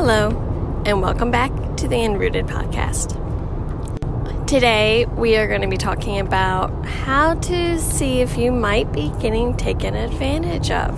Hello, 0.00 0.28
and 0.86 1.02
welcome 1.02 1.32
back 1.32 1.50
to 1.78 1.88
the 1.88 1.96
Enrooted 1.96 2.46
podcast. 2.46 3.16
Today, 4.46 5.06
we 5.06 5.36
are 5.36 5.48
going 5.48 5.62
to 5.62 5.66
be 5.66 5.76
talking 5.76 6.20
about 6.20 6.86
how 6.86 7.34
to 7.34 7.80
see 7.80 8.20
if 8.20 8.38
you 8.38 8.52
might 8.52 8.92
be 8.92 9.12
getting 9.18 9.56
taken 9.56 9.96
advantage 9.96 10.70
of. 10.70 10.96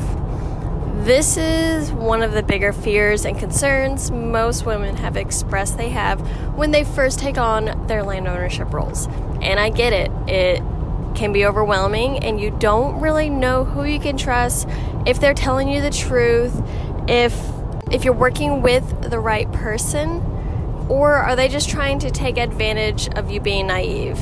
This 1.06 1.38
is 1.38 1.90
one 1.92 2.22
of 2.22 2.32
the 2.32 2.42
bigger 2.42 2.74
fears 2.74 3.24
and 3.24 3.38
concerns 3.38 4.10
most 4.10 4.66
women 4.66 4.94
have 4.96 5.16
expressed 5.16 5.78
they 5.78 5.88
have 5.88 6.20
when 6.54 6.70
they 6.70 6.84
first 6.84 7.18
take 7.18 7.38
on 7.38 7.86
their 7.86 8.02
land 8.02 8.28
ownership 8.28 8.70
roles. 8.70 9.06
And 9.40 9.58
I 9.58 9.70
get 9.70 9.94
it, 9.94 10.12
it 10.28 10.58
can 11.14 11.32
be 11.32 11.46
overwhelming, 11.46 12.18
and 12.18 12.38
you 12.38 12.50
don't 12.50 13.00
really 13.00 13.30
know 13.30 13.64
who 13.64 13.84
you 13.84 13.98
can 13.98 14.18
trust, 14.18 14.68
if 15.06 15.18
they're 15.20 15.32
telling 15.32 15.70
you 15.70 15.80
the 15.80 15.90
truth, 15.90 16.52
if 17.08 17.34
if 17.90 18.04
you're 18.04 18.14
working 18.14 18.62
with 18.62 19.10
the 19.10 19.18
right 19.18 19.50
person, 19.52 20.22
or 20.88 21.14
are 21.14 21.36
they 21.36 21.48
just 21.48 21.68
trying 21.68 21.98
to 22.00 22.10
take 22.10 22.36
advantage 22.36 23.08
of 23.10 23.30
you 23.30 23.40
being 23.40 23.68
naive? 23.68 24.18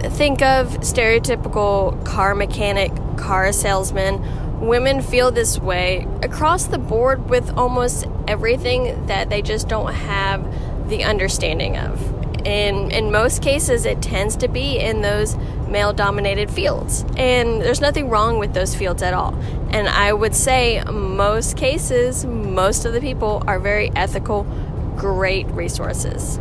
Think 0.00 0.42
of 0.42 0.68
stereotypical 0.80 2.04
car 2.04 2.34
mechanic, 2.34 2.92
car 3.16 3.52
salesman. 3.52 4.60
Women 4.60 5.02
feel 5.02 5.30
this 5.30 5.58
way 5.58 6.06
across 6.22 6.66
the 6.66 6.78
board 6.78 7.28
with 7.28 7.56
almost 7.56 8.06
everything 8.28 9.06
that 9.06 9.30
they 9.30 9.42
just 9.42 9.68
don't 9.68 9.92
have 9.92 10.88
the 10.88 11.04
understanding 11.04 11.76
of. 11.76 12.13
In 12.44 12.90
in 12.90 13.10
most 13.10 13.42
cases 13.42 13.86
it 13.86 14.02
tends 14.02 14.36
to 14.36 14.48
be 14.48 14.78
in 14.78 15.00
those 15.00 15.36
male 15.68 15.92
dominated 15.92 16.50
fields. 16.50 17.04
And 17.16 17.60
there's 17.60 17.80
nothing 17.80 18.08
wrong 18.08 18.38
with 18.38 18.54
those 18.54 18.74
fields 18.74 19.02
at 19.02 19.14
all. 19.14 19.34
And 19.70 19.88
I 19.88 20.12
would 20.12 20.34
say 20.34 20.82
most 20.84 21.56
cases, 21.56 22.24
most 22.24 22.84
of 22.84 22.92
the 22.92 23.00
people 23.00 23.42
are 23.46 23.58
very 23.58 23.90
ethical, 23.96 24.44
great 24.96 25.46
resources. 25.48 26.38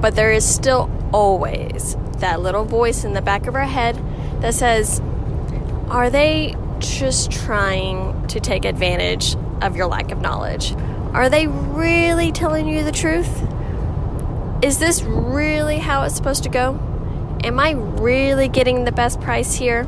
But 0.00 0.14
there 0.14 0.32
is 0.32 0.44
still 0.44 0.90
always 1.12 1.96
that 2.18 2.40
little 2.40 2.64
voice 2.64 3.04
in 3.04 3.14
the 3.14 3.22
back 3.22 3.46
of 3.46 3.54
our 3.54 3.64
head 3.64 4.00
that 4.40 4.54
says, 4.54 5.00
Are 5.88 6.10
they 6.10 6.54
just 6.78 7.30
trying 7.30 8.26
to 8.28 8.40
take 8.40 8.64
advantage 8.64 9.36
of 9.60 9.76
your 9.76 9.86
lack 9.86 10.12
of 10.12 10.20
knowledge? 10.20 10.74
Are 11.14 11.28
they 11.28 11.46
really 11.46 12.30
telling 12.30 12.68
you 12.68 12.84
the 12.84 12.92
truth? 12.92 13.47
Is 14.60 14.80
this 14.80 15.02
really 15.02 15.78
how 15.78 16.02
it's 16.02 16.16
supposed 16.16 16.42
to 16.42 16.48
go? 16.48 16.70
Am 17.44 17.60
I 17.60 17.70
really 17.70 18.48
getting 18.48 18.84
the 18.84 18.90
best 18.90 19.20
price 19.20 19.54
here? 19.54 19.82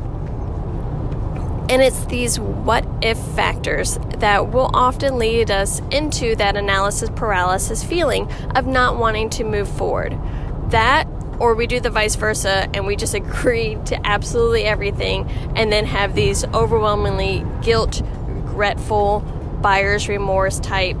And 1.69 1.81
it's 1.81 2.05
these 2.05 2.39
what 2.39 2.85
if 3.01 3.17
factors 3.17 3.99
that 4.19 4.51
will 4.51 4.71
often 4.73 5.17
lead 5.17 5.51
us 5.51 5.81
into 5.91 6.37
that 6.37 6.55
analysis 6.55 7.09
paralysis 7.13 7.83
feeling 7.83 8.31
of 8.55 8.65
not 8.65 8.97
wanting 8.97 9.29
to 9.31 9.43
move 9.43 9.67
forward. 9.67 10.17
That, 10.69 11.05
or 11.37 11.53
we 11.53 11.67
do 11.67 11.81
the 11.81 11.89
vice 11.89 12.15
versa 12.15 12.69
and 12.73 12.87
we 12.87 12.95
just 12.95 13.13
agree 13.23 13.77
to 13.85 14.07
absolutely 14.07 14.63
everything 14.63 15.29
and 15.57 15.69
then 15.69 15.85
have 15.85 16.15
these 16.15 16.45
overwhelmingly 16.45 17.45
guilt, 17.61 18.01
regretful, 18.25 19.19
buyer's 19.61 20.07
remorse 20.07 20.61
type 20.61 20.97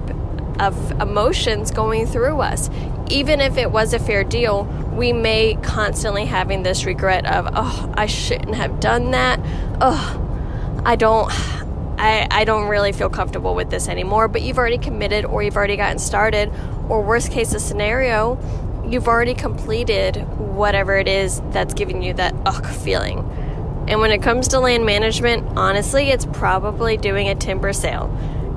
of 0.59 0.91
emotions 1.01 1.71
going 1.71 2.05
through 2.05 2.41
us. 2.41 2.69
Even 3.11 3.41
if 3.41 3.57
it 3.57 3.71
was 3.71 3.93
a 3.93 3.99
fair 3.99 4.23
deal, 4.23 4.63
we 4.93 5.13
may 5.13 5.55
constantly 5.61 6.25
having 6.25 6.63
this 6.63 6.85
regret 6.85 7.25
of, 7.25 7.47
oh, 7.53 7.93
I 7.95 8.05
shouldn't 8.05 8.55
have 8.55 8.79
done 8.79 9.11
that. 9.11 9.39
Oh, 9.81 10.81
I 10.85 10.95
don't 10.95 11.31
I, 12.01 12.27
I 12.31 12.45
don't 12.45 12.67
really 12.67 12.93
feel 12.93 13.09
comfortable 13.09 13.53
with 13.53 13.69
this 13.69 13.87
anymore. 13.87 14.27
But 14.27 14.41
you've 14.41 14.57
already 14.57 14.79
committed 14.79 15.25
or 15.25 15.43
you've 15.43 15.55
already 15.55 15.77
gotten 15.77 15.99
started, 15.99 16.51
or 16.89 17.03
worst 17.03 17.31
case 17.31 17.49
scenario, 17.49 18.39
you've 18.87 19.07
already 19.07 19.35
completed 19.35 20.15
whatever 20.39 20.97
it 20.97 21.07
is 21.07 21.41
that's 21.51 21.73
giving 21.73 22.01
you 22.01 22.13
that 22.13 22.33
ugh 22.45 22.65
feeling. 22.65 23.19
And 23.87 23.99
when 23.99 24.11
it 24.11 24.21
comes 24.21 24.47
to 24.49 24.59
land 24.59 24.85
management, 24.85 25.57
honestly, 25.57 26.09
it's 26.09 26.25
probably 26.25 26.97
doing 26.97 27.27
a 27.29 27.35
timber 27.35 27.73
sale 27.73 28.07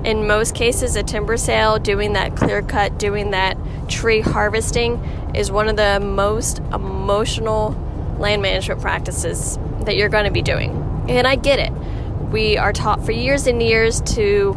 in 0.04 0.26
most 0.26 0.54
cases, 0.54 0.96
a 0.96 1.02
timber 1.02 1.36
sale, 1.36 1.78
doing 1.78 2.12
that 2.12 2.36
clear 2.36 2.60
cut, 2.62 2.98
doing 2.98 3.30
that 3.30 3.56
tree 3.88 4.20
harvesting 4.20 4.96
is 5.34 5.50
one 5.50 5.68
of 5.68 5.76
the 5.76 5.98
most 6.00 6.58
emotional 6.72 7.70
land 8.18 8.42
management 8.42 8.80
practices 8.80 9.58
that 9.80 9.96
you're 9.96 10.08
going 10.08 10.24
to 10.26 10.30
be 10.30 10.42
doing. 10.42 11.06
And 11.08 11.26
I 11.26 11.36
get 11.36 11.58
it. 11.58 11.72
We 12.30 12.58
are 12.58 12.72
taught 12.72 13.04
for 13.04 13.12
years 13.12 13.46
and 13.46 13.62
years 13.62 14.00
to 14.02 14.56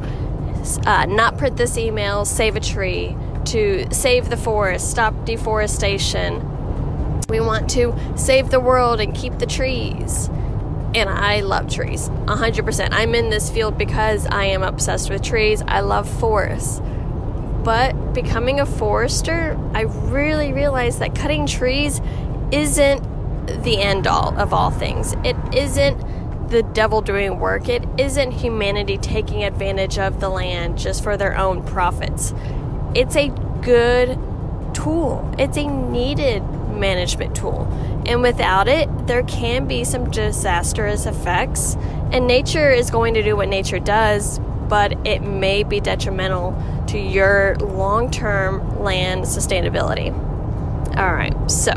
uh, 0.85 1.05
not 1.05 1.37
print 1.37 1.57
this 1.57 1.77
email, 1.77 2.25
save 2.25 2.55
a 2.55 2.59
tree, 2.59 3.15
to 3.45 3.87
save 3.93 4.29
the 4.29 4.37
forest, 4.37 4.91
stop 4.91 5.25
deforestation. 5.25 6.41
We 7.29 7.39
want 7.39 7.69
to 7.71 7.97
save 8.15 8.49
the 8.49 8.59
world 8.59 8.99
and 8.99 9.15
keep 9.15 9.37
the 9.37 9.45
trees 9.45 10.29
and 10.95 11.09
I 11.09 11.41
love 11.41 11.71
trees 11.71 12.09
100%. 12.09 12.89
I'm 12.91 13.15
in 13.15 13.29
this 13.29 13.49
field 13.49 13.77
because 13.77 14.25
I 14.27 14.45
am 14.45 14.63
obsessed 14.63 15.09
with 15.09 15.21
trees. 15.21 15.61
I 15.67 15.81
love 15.81 16.09
forests. 16.09 16.81
But 17.63 18.13
becoming 18.13 18.59
a 18.59 18.65
forester, 18.65 19.57
I 19.73 19.81
really 19.81 20.53
realized 20.53 20.99
that 20.99 21.15
cutting 21.15 21.45
trees 21.45 22.01
isn't 22.51 23.03
the 23.63 23.81
end 23.81 24.07
all 24.07 24.37
of 24.39 24.53
all 24.53 24.71
things. 24.71 25.13
It 25.23 25.35
isn't 25.53 26.49
the 26.49 26.63
devil 26.63 27.01
doing 27.01 27.39
work. 27.39 27.67
It 27.67 27.83
isn't 27.97 28.31
humanity 28.31 28.97
taking 28.97 29.43
advantage 29.43 29.99
of 29.99 30.19
the 30.19 30.29
land 30.29 30.77
just 30.77 31.03
for 31.03 31.17
their 31.17 31.37
own 31.37 31.63
profits. 31.63 32.33
It's 32.95 33.15
a 33.15 33.29
good 33.61 34.17
tool, 34.73 35.33
it's 35.37 35.57
a 35.57 35.67
needed 35.67 36.43
management 36.69 37.35
tool. 37.35 37.67
And 38.07 38.21
without 38.21 38.67
it, 38.67 38.89
there 39.07 39.23
can 39.23 39.67
be 39.67 39.83
some 39.83 40.09
disastrous 40.09 41.05
effects. 41.05 41.75
And 42.11 42.25
nature 42.25 42.71
is 42.71 42.89
going 42.89 43.13
to 43.15 43.23
do 43.23 43.35
what 43.35 43.49
nature 43.49 43.79
does, 43.79 44.39
but 44.69 44.93
it 45.05 45.21
may 45.21 45.63
be 45.63 45.79
detrimental 45.79 46.55
to 46.87 46.97
your 46.97 47.55
long 47.57 48.09
term 48.09 48.81
land 48.81 49.23
sustainability. 49.23 50.13
All 50.97 51.13
right, 51.13 51.35
so 51.51 51.73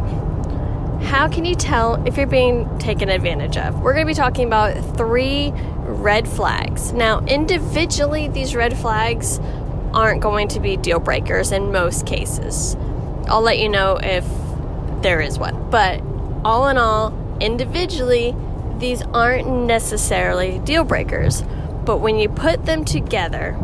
how 1.02 1.28
can 1.28 1.44
you 1.44 1.54
tell 1.54 2.02
if 2.06 2.16
you're 2.16 2.26
being 2.26 2.78
taken 2.78 3.08
advantage 3.08 3.56
of? 3.56 3.80
We're 3.80 3.94
going 3.94 4.06
to 4.06 4.10
be 4.10 4.14
talking 4.14 4.46
about 4.46 4.96
three 4.96 5.52
red 5.52 6.28
flags. 6.28 6.92
Now, 6.92 7.20
individually, 7.20 8.28
these 8.28 8.54
red 8.54 8.76
flags 8.76 9.40
aren't 9.92 10.20
going 10.20 10.48
to 10.48 10.60
be 10.60 10.76
deal 10.76 11.00
breakers 11.00 11.50
in 11.52 11.72
most 11.72 12.06
cases. 12.06 12.76
I'll 13.26 13.42
let 13.42 13.58
you 13.58 13.68
know 13.68 13.98
if 14.00 14.24
there 15.02 15.20
is 15.20 15.38
one. 15.38 15.70
But 15.70 16.00
all 16.44 16.68
in 16.68 16.78
all, 16.78 17.12
individually, 17.40 18.34
these 18.78 19.02
aren't 19.02 19.48
necessarily 19.48 20.58
deal 20.60 20.84
breakers. 20.84 21.42
But 21.84 21.98
when 21.98 22.16
you 22.16 22.28
put 22.28 22.66
them 22.66 22.84
together, 22.84 23.56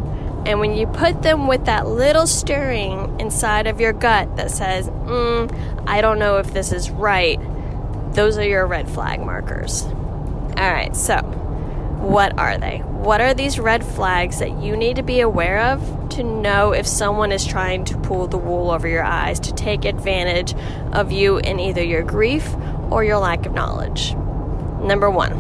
and 0.46 0.60
when 0.60 0.74
you 0.74 0.86
put 0.86 1.22
them 1.22 1.48
with 1.48 1.64
that 1.64 1.88
little 1.88 2.26
stirring 2.26 3.18
inside 3.18 3.66
of 3.66 3.80
your 3.80 3.92
gut 3.92 4.36
that 4.36 4.50
says, 4.50 4.88
mm, 4.88 5.84
I 5.88 6.00
don't 6.00 6.18
know 6.18 6.38
if 6.38 6.52
this 6.52 6.72
is 6.72 6.90
right, 6.90 7.40
those 8.14 8.38
are 8.38 8.46
your 8.46 8.66
red 8.66 8.88
flag 8.88 9.20
markers. 9.20 9.82
All 9.84 10.72
right, 10.72 10.94
so 10.96 11.16
what 12.00 12.38
are 12.38 12.58
they? 12.58 12.78
What 13.06 13.20
are 13.20 13.34
these 13.34 13.60
red 13.60 13.84
flags 13.84 14.40
that 14.40 14.60
you 14.60 14.76
need 14.76 14.96
to 14.96 15.02
be 15.04 15.20
aware 15.20 15.60
of 15.60 16.08
to 16.08 16.24
know 16.24 16.72
if 16.72 16.88
someone 16.88 17.30
is 17.30 17.46
trying 17.46 17.84
to 17.84 17.96
pull 17.98 18.26
the 18.26 18.36
wool 18.36 18.68
over 18.68 18.88
your 18.88 19.04
eyes 19.04 19.38
to 19.40 19.54
take 19.54 19.84
advantage 19.84 20.56
of 20.92 21.12
you 21.12 21.38
in 21.38 21.60
either 21.60 21.84
your 21.84 22.02
grief 22.02 22.52
or 22.90 23.04
your 23.04 23.18
lack 23.18 23.46
of 23.46 23.52
knowledge? 23.52 24.12
Number 24.82 25.08
one, 25.08 25.30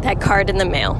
that 0.00 0.18
card 0.18 0.48
in 0.48 0.56
the 0.56 0.64
mail. 0.64 0.94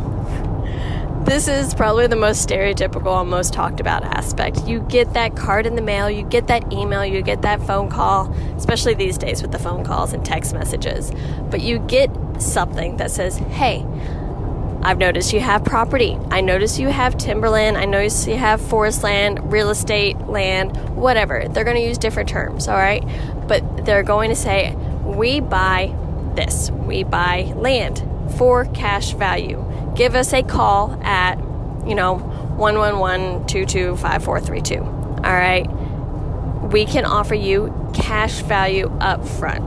This 1.25 1.49
is 1.49 1.73
probably 1.73 2.09
the 2.09 2.15
most 2.15 2.47
stereotypical 2.47 3.19
and 3.19 3.31
most 3.31 3.55
talked 3.55 3.81
about 3.81 4.05
aspect. 4.05 4.69
You 4.69 4.81
get 4.81 5.15
that 5.15 5.35
card 5.35 5.65
in 5.65 5.77
the 5.77 5.83
mail, 5.83 6.11
you 6.11 6.25
get 6.25 6.49
that 6.49 6.71
email, 6.71 7.07
you 7.07 7.23
get 7.23 7.41
that 7.41 7.67
phone 7.67 7.89
call, 7.89 8.31
especially 8.59 8.93
these 8.93 9.17
days 9.17 9.41
with 9.41 9.51
the 9.51 9.59
phone 9.59 9.83
calls 9.83 10.13
and 10.13 10.23
text 10.27 10.53
messages. 10.53 11.11
But 11.51 11.63
you 11.63 11.79
get 11.79 12.11
something 12.39 12.99
that 12.99 13.11
says, 13.11 13.39
hey, 13.39 13.87
I've 14.87 14.99
noticed 14.99 15.33
you 15.33 15.41
have 15.41 15.65
property. 15.65 16.17
I 16.31 16.41
notice 16.43 16.79
you 16.79 16.87
have 16.87 17.19
timberland. 17.19 17.77
I 17.77 17.87
notice 17.87 18.29
you 18.29 18.37
have 18.37 18.61
forest 18.61 19.03
land, 19.03 19.51
real 19.51 19.71
estate 19.71 20.17
land, 20.29 20.77
whatever. 20.95 21.49
They're 21.49 21.65
going 21.65 21.75
to 21.77 21.83
use 21.83 21.99
different 21.99 22.29
terms, 22.29 22.69
all 22.69 22.77
right? 22.77 23.05
But 23.49 23.85
they're 23.85 24.05
going 24.05 24.31
to 24.31 24.37
say, 24.37 24.77
we 25.03 25.41
buy 25.41 25.93
this. 26.37 26.71
We 26.71 27.03
buy 27.03 27.53
land 27.57 28.01
for 28.39 28.67
cash 28.67 29.11
value. 29.15 29.65
Give 29.97 30.15
us 30.15 30.33
a 30.33 30.45
call 30.45 30.97
at, 31.03 31.35
you 31.85 31.97
know, 31.97 32.19
111 32.55 33.49
225432. 33.49 34.83
All 34.85 35.21
right? 35.21 35.67
We 36.71 36.85
can 36.85 37.05
offer 37.05 37.35
you 37.35 37.75
cash 37.93 38.39
value 38.43 38.87
up 39.01 39.27
front. 39.27 39.65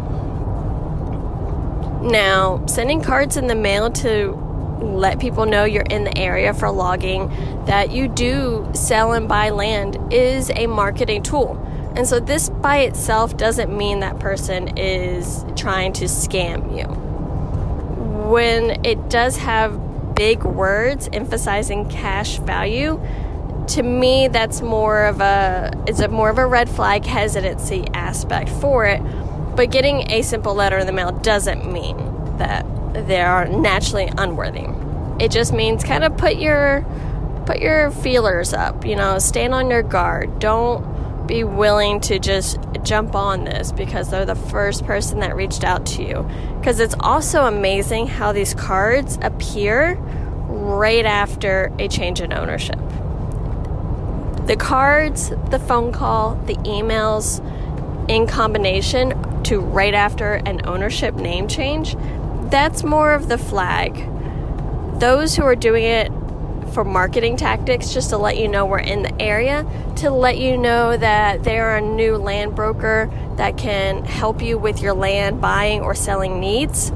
Now, 2.09 2.65
sending 2.67 3.01
cards 3.01 3.35
in 3.35 3.47
the 3.47 3.55
mail 3.55 3.91
to 3.91 4.45
let 4.81 5.19
people 5.19 5.45
know 5.45 5.65
you're 5.65 5.83
in 5.83 6.03
the 6.03 6.17
area 6.17 6.53
for 6.53 6.71
logging, 6.71 7.27
that 7.65 7.91
you 7.91 8.07
do 8.07 8.67
sell 8.73 9.13
and 9.13 9.27
buy 9.27 9.49
land 9.49 10.13
is 10.13 10.49
a 10.51 10.67
marketing 10.67 11.23
tool. 11.23 11.57
And 11.95 12.07
so 12.07 12.19
this 12.19 12.49
by 12.49 12.79
itself 12.79 13.35
doesn't 13.35 13.75
mean 13.75 13.99
that 13.99 14.19
person 14.19 14.77
is 14.77 15.43
trying 15.55 15.93
to 15.93 16.05
scam 16.05 16.77
you. 16.77 16.85
When 18.29 18.85
it 18.85 19.09
does 19.09 19.37
have 19.37 20.15
big 20.15 20.43
words 20.43 21.09
emphasizing 21.11 21.89
cash 21.89 22.37
value, 22.37 23.01
to 23.69 23.83
me 23.83 24.27
that's 24.27 24.61
more 24.61 25.05
of 25.05 25.21
a 25.21 25.71
it's 25.87 25.99
a 25.99 26.07
more 26.07 26.29
of 26.29 26.37
a 26.37 26.45
red 26.45 26.69
flag 26.69 27.05
hesitancy 27.05 27.85
aspect 27.93 28.49
for 28.49 28.85
it. 28.85 29.01
But 29.55 29.71
getting 29.71 30.09
a 30.11 30.21
simple 30.21 30.53
letter 30.53 30.77
in 30.77 30.85
the 30.85 30.93
mail 30.93 31.11
doesn't 31.11 31.71
mean 31.71 31.97
that 32.37 32.65
they 33.09 33.21
are 33.21 33.47
naturally 33.47 34.09
unworthy. 34.17 34.67
It 35.23 35.31
just 35.31 35.51
means 35.51 35.83
kind 35.83 36.03
of 36.03 36.15
put 36.17 36.37
your 36.37 36.85
put 37.45 37.59
your 37.59 37.89
feelers 37.89 38.53
up, 38.53 38.85
you 38.85 38.95
know, 38.95 39.17
stand 39.17 39.53
on 39.53 39.71
your 39.71 39.81
guard. 39.81 40.39
Don't 40.39 41.27
be 41.27 41.43
willing 41.43 41.99
to 42.01 42.19
just 42.19 42.59
jump 42.83 43.15
on 43.15 43.43
this 43.43 43.71
because 43.71 44.09
they're 44.09 44.25
the 44.25 44.35
first 44.35 44.85
person 44.85 45.19
that 45.19 45.35
reached 45.35 45.63
out 45.63 45.85
to 45.85 46.03
you. 46.03 46.29
Because 46.59 46.79
it's 46.79 46.95
also 46.99 47.45
amazing 47.45 48.07
how 48.07 48.31
these 48.31 48.53
cards 48.53 49.17
appear 49.21 49.95
right 50.47 51.05
after 51.05 51.71
a 51.79 51.87
change 51.87 52.21
in 52.21 52.33
ownership. 52.33 52.79
The 54.47 54.55
cards, 54.57 55.29
the 55.49 55.59
phone 55.59 55.91
call, 55.91 56.35
the 56.45 56.55
emails 56.55 57.39
in 58.09 58.25
combination 58.25 59.43
to 59.43 59.59
right 59.59 59.93
after 59.93 60.33
an 60.45 60.67
ownership 60.67 61.15
name 61.15 61.47
change 61.47 61.95
that's 62.49 62.83
more 62.83 63.13
of 63.13 63.27
the 63.29 63.37
flag. 63.37 64.05
Those 64.99 65.35
who 65.35 65.43
are 65.43 65.55
doing 65.55 65.83
it 65.83 66.11
for 66.73 66.83
marketing 66.83 67.37
tactics, 67.37 67.93
just 67.93 68.09
to 68.11 68.17
let 68.17 68.37
you 68.37 68.47
know 68.47 68.65
we're 68.65 68.79
in 68.79 69.03
the 69.03 69.21
area, 69.21 69.65
to 69.97 70.09
let 70.09 70.37
you 70.37 70.57
know 70.57 70.97
that 70.97 71.43
they 71.43 71.59
are 71.59 71.77
a 71.77 71.81
new 71.81 72.17
land 72.17 72.55
broker 72.55 73.09
that 73.37 73.57
can 73.57 74.03
help 74.03 74.41
you 74.41 74.57
with 74.57 74.81
your 74.81 74.93
land 74.93 75.41
buying 75.41 75.81
or 75.81 75.95
selling 75.95 76.39
needs. 76.39 76.91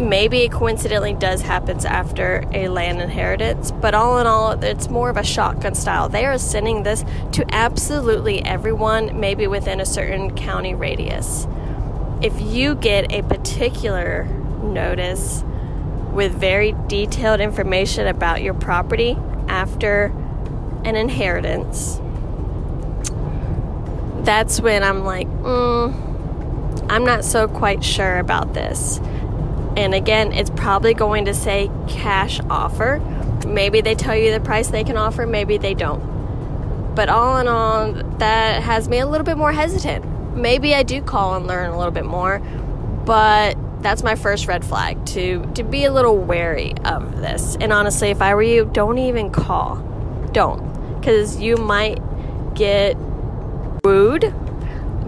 Maybe 0.00 0.40
it 0.42 0.52
coincidentally 0.52 1.14
does 1.14 1.42
happen 1.42 1.84
after 1.86 2.44
a 2.52 2.68
land 2.68 3.00
inheritance, 3.00 3.70
but 3.70 3.94
all 3.94 4.18
in 4.18 4.26
all, 4.26 4.52
it's 4.52 4.88
more 4.88 5.10
of 5.10 5.16
a 5.16 5.24
shotgun 5.24 5.74
style. 5.74 6.08
They 6.08 6.26
are 6.26 6.38
sending 6.38 6.82
this 6.82 7.04
to 7.32 7.54
absolutely 7.54 8.44
everyone, 8.44 9.20
maybe 9.20 9.46
within 9.46 9.80
a 9.80 9.86
certain 9.86 10.34
county 10.34 10.74
radius 10.74 11.46
if 12.22 12.40
you 12.40 12.76
get 12.76 13.12
a 13.12 13.22
particular 13.22 14.24
notice 14.62 15.42
with 16.12 16.32
very 16.32 16.74
detailed 16.86 17.40
information 17.40 18.06
about 18.06 18.42
your 18.42 18.54
property 18.54 19.18
after 19.48 20.04
an 20.84 20.94
inheritance, 20.94 22.00
that's 24.24 24.60
when 24.60 24.84
I'm 24.84 25.04
like, 25.04 25.26
mm, 25.26 26.88
I'm 26.88 27.04
not 27.04 27.24
so 27.24 27.48
quite 27.48 27.82
sure 27.82 28.18
about 28.18 28.54
this. 28.54 28.98
And 29.76 29.92
again, 29.92 30.32
it's 30.32 30.50
probably 30.50 30.94
going 30.94 31.24
to 31.24 31.34
say 31.34 31.70
cash 31.88 32.40
offer. 32.48 33.00
Maybe 33.46 33.80
they 33.80 33.96
tell 33.96 34.14
you 34.14 34.30
the 34.30 34.38
price 34.38 34.68
they 34.68 34.84
can 34.84 34.96
offer, 34.96 35.26
maybe 35.26 35.58
they 35.58 35.74
don't. 35.74 36.94
But 36.94 37.08
all 37.08 37.38
in 37.38 37.48
all, 37.48 37.92
that 38.18 38.62
has 38.62 38.88
me 38.88 39.00
a 39.00 39.06
little 39.06 39.24
bit 39.24 39.36
more 39.36 39.50
hesitant 39.50 40.11
maybe 40.34 40.74
I 40.74 40.82
do 40.82 41.02
call 41.02 41.34
and 41.34 41.46
learn 41.46 41.70
a 41.70 41.76
little 41.76 41.92
bit 41.92 42.04
more, 42.04 42.38
but 43.04 43.56
that's 43.82 44.02
my 44.02 44.14
first 44.14 44.46
red 44.46 44.64
flag 44.64 45.04
to 45.06 45.44
to 45.54 45.64
be 45.64 45.84
a 45.84 45.92
little 45.92 46.16
wary 46.16 46.74
of 46.84 47.16
this. 47.18 47.56
And 47.60 47.72
honestly, 47.72 48.10
if 48.10 48.22
I 48.22 48.34
were 48.34 48.42
you, 48.42 48.70
don't 48.72 48.98
even 48.98 49.30
call. 49.30 49.76
Don't. 50.32 51.02
Cuz 51.02 51.40
you 51.40 51.56
might 51.56 51.98
get 52.54 52.96
wooed 53.84 54.32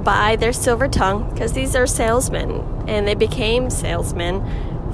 by 0.04 0.36
their 0.36 0.52
silver 0.52 0.88
tongue 0.88 1.30
because 1.30 1.52
these 1.52 1.74
are 1.74 1.86
salesmen 1.86 2.84
and 2.86 3.06
they 3.06 3.14
became 3.14 3.70
salesmen 3.70 4.42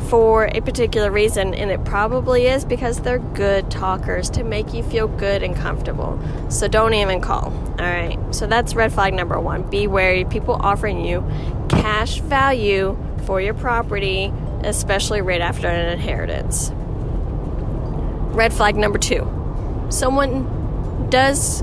for 0.08 0.46
a 0.46 0.60
particular 0.60 1.10
reason, 1.10 1.54
and 1.54 1.70
it 1.70 1.84
probably 1.84 2.46
is 2.46 2.64
because 2.64 3.00
they're 3.00 3.18
good 3.18 3.70
talkers 3.70 4.30
to 4.30 4.42
make 4.42 4.74
you 4.74 4.82
feel 4.82 5.08
good 5.08 5.42
and 5.42 5.54
comfortable. 5.54 6.18
So 6.48 6.68
don't 6.68 6.94
even 6.94 7.20
call. 7.20 7.52
All 7.78 7.86
right. 7.86 8.18
So 8.32 8.46
that's 8.46 8.74
red 8.74 8.92
flag 8.92 9.14
number 9.14 9.38
one. 9.38 9.68
Be 9.70 9.86
wary. 9.86 10.24
People 10.24 10.54
offering 10.54 11.04
you 11.04 11.24
cash 11.68 12.20
value 12.20 12.96
for 13.24 13.40
your 13.40 13.54
property, 13.54 14.32
especially 14.62 15.20
right 15.20 15.40
after 15.40 15.68
an 15.68 15.92
inheritance. 15.92 16.70
Red 18.34 18.52
flag 18.52 18.76
number 18.76 18.98
two. 18.98 19.26
Someone 19.90 21.08
does 21.10 21.62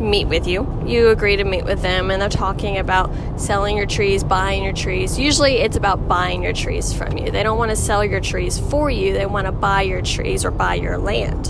meet 0.00 0.26
with 0.26 0.46
you. 0.46 0.66
You 0.86 1.08
agree 1.10 1.36
to 1.36 1.44
meet 1.44 1.64
with 1.64 1.82
them, 1.82 2.10
and 2.10 2.20
they're 2.20 2.28
talking 2.28 2.78
about 2.78 3.10
selling 3.40 3.76
your 3.76 3.86
trees, 3.86 4.24
buying 4.24 4.64
your 4.64 4.72
trees. 4.72 5.18
Usually, 5.18 5.56
it's 5.56 5.76
about 5.76 6.08
buying 6.08 6.42
your 6.42 6.52
trees 6.52 6.92
from 6.92 7.16
you. 7.16 7.30
They 7.30 7.42
don't 7.42 7.58
want 7.58 7.70
to 7.70 7.76
sell 7.76 8.04
your 8.04 8.20
trees 8.20 8.58
for 8.58 8.90
you, 8.90 9.12
they 9.12 9.26
want 9.26 9.46
to 9.46 9.52
buy 9.52 9.82
your 9.82 10.02
trees 10.02 10.44
or 10.44 10.50
buy 10.50 10.74
your 10.74 10.98
land. 10.98 11.48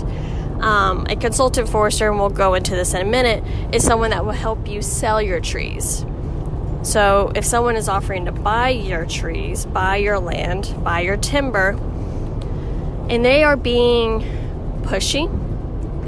Um, 0.63 1.05
a 1.09 1.15
consultant 1.15 1.67
forester, 1.69 2.09
and 2.09 2.19
we'll 2.19 2.29
go 2.29 2.53
into 2.53 2.71
this 2.71 2.93
in 2.93 3.01
a 3.01 3.05
minute, 3.05 3.43
is 3.73 3.83
someone 3.83 4.11
that 4.11 4.25
will 4.25 4.31
help 4.31 4.67
you 4.67 4.81
sell 4.81 5.21
your 5.21 5.39
trees. 5.39 6.05
So, 6.83 7.31
if 7.35 7.43
someone 7.43 7.75
is 7.75 7.89
offering 7.89 8.25
to 8.25 8.31
buy 8.31 8.69
your 8.69 9.05
trees, 9.05 9.65
buy 9.65 9.97
your 9.97 10.19
land, 10.19 10.73
buy 10.83 11.01
your 11.01 11.17
timber, 11.17 11.69
and 13.09 13.25
they 13.25 13.43
are 13.43 13.57
being 13.57 14.21
pushy, 14.83 15.27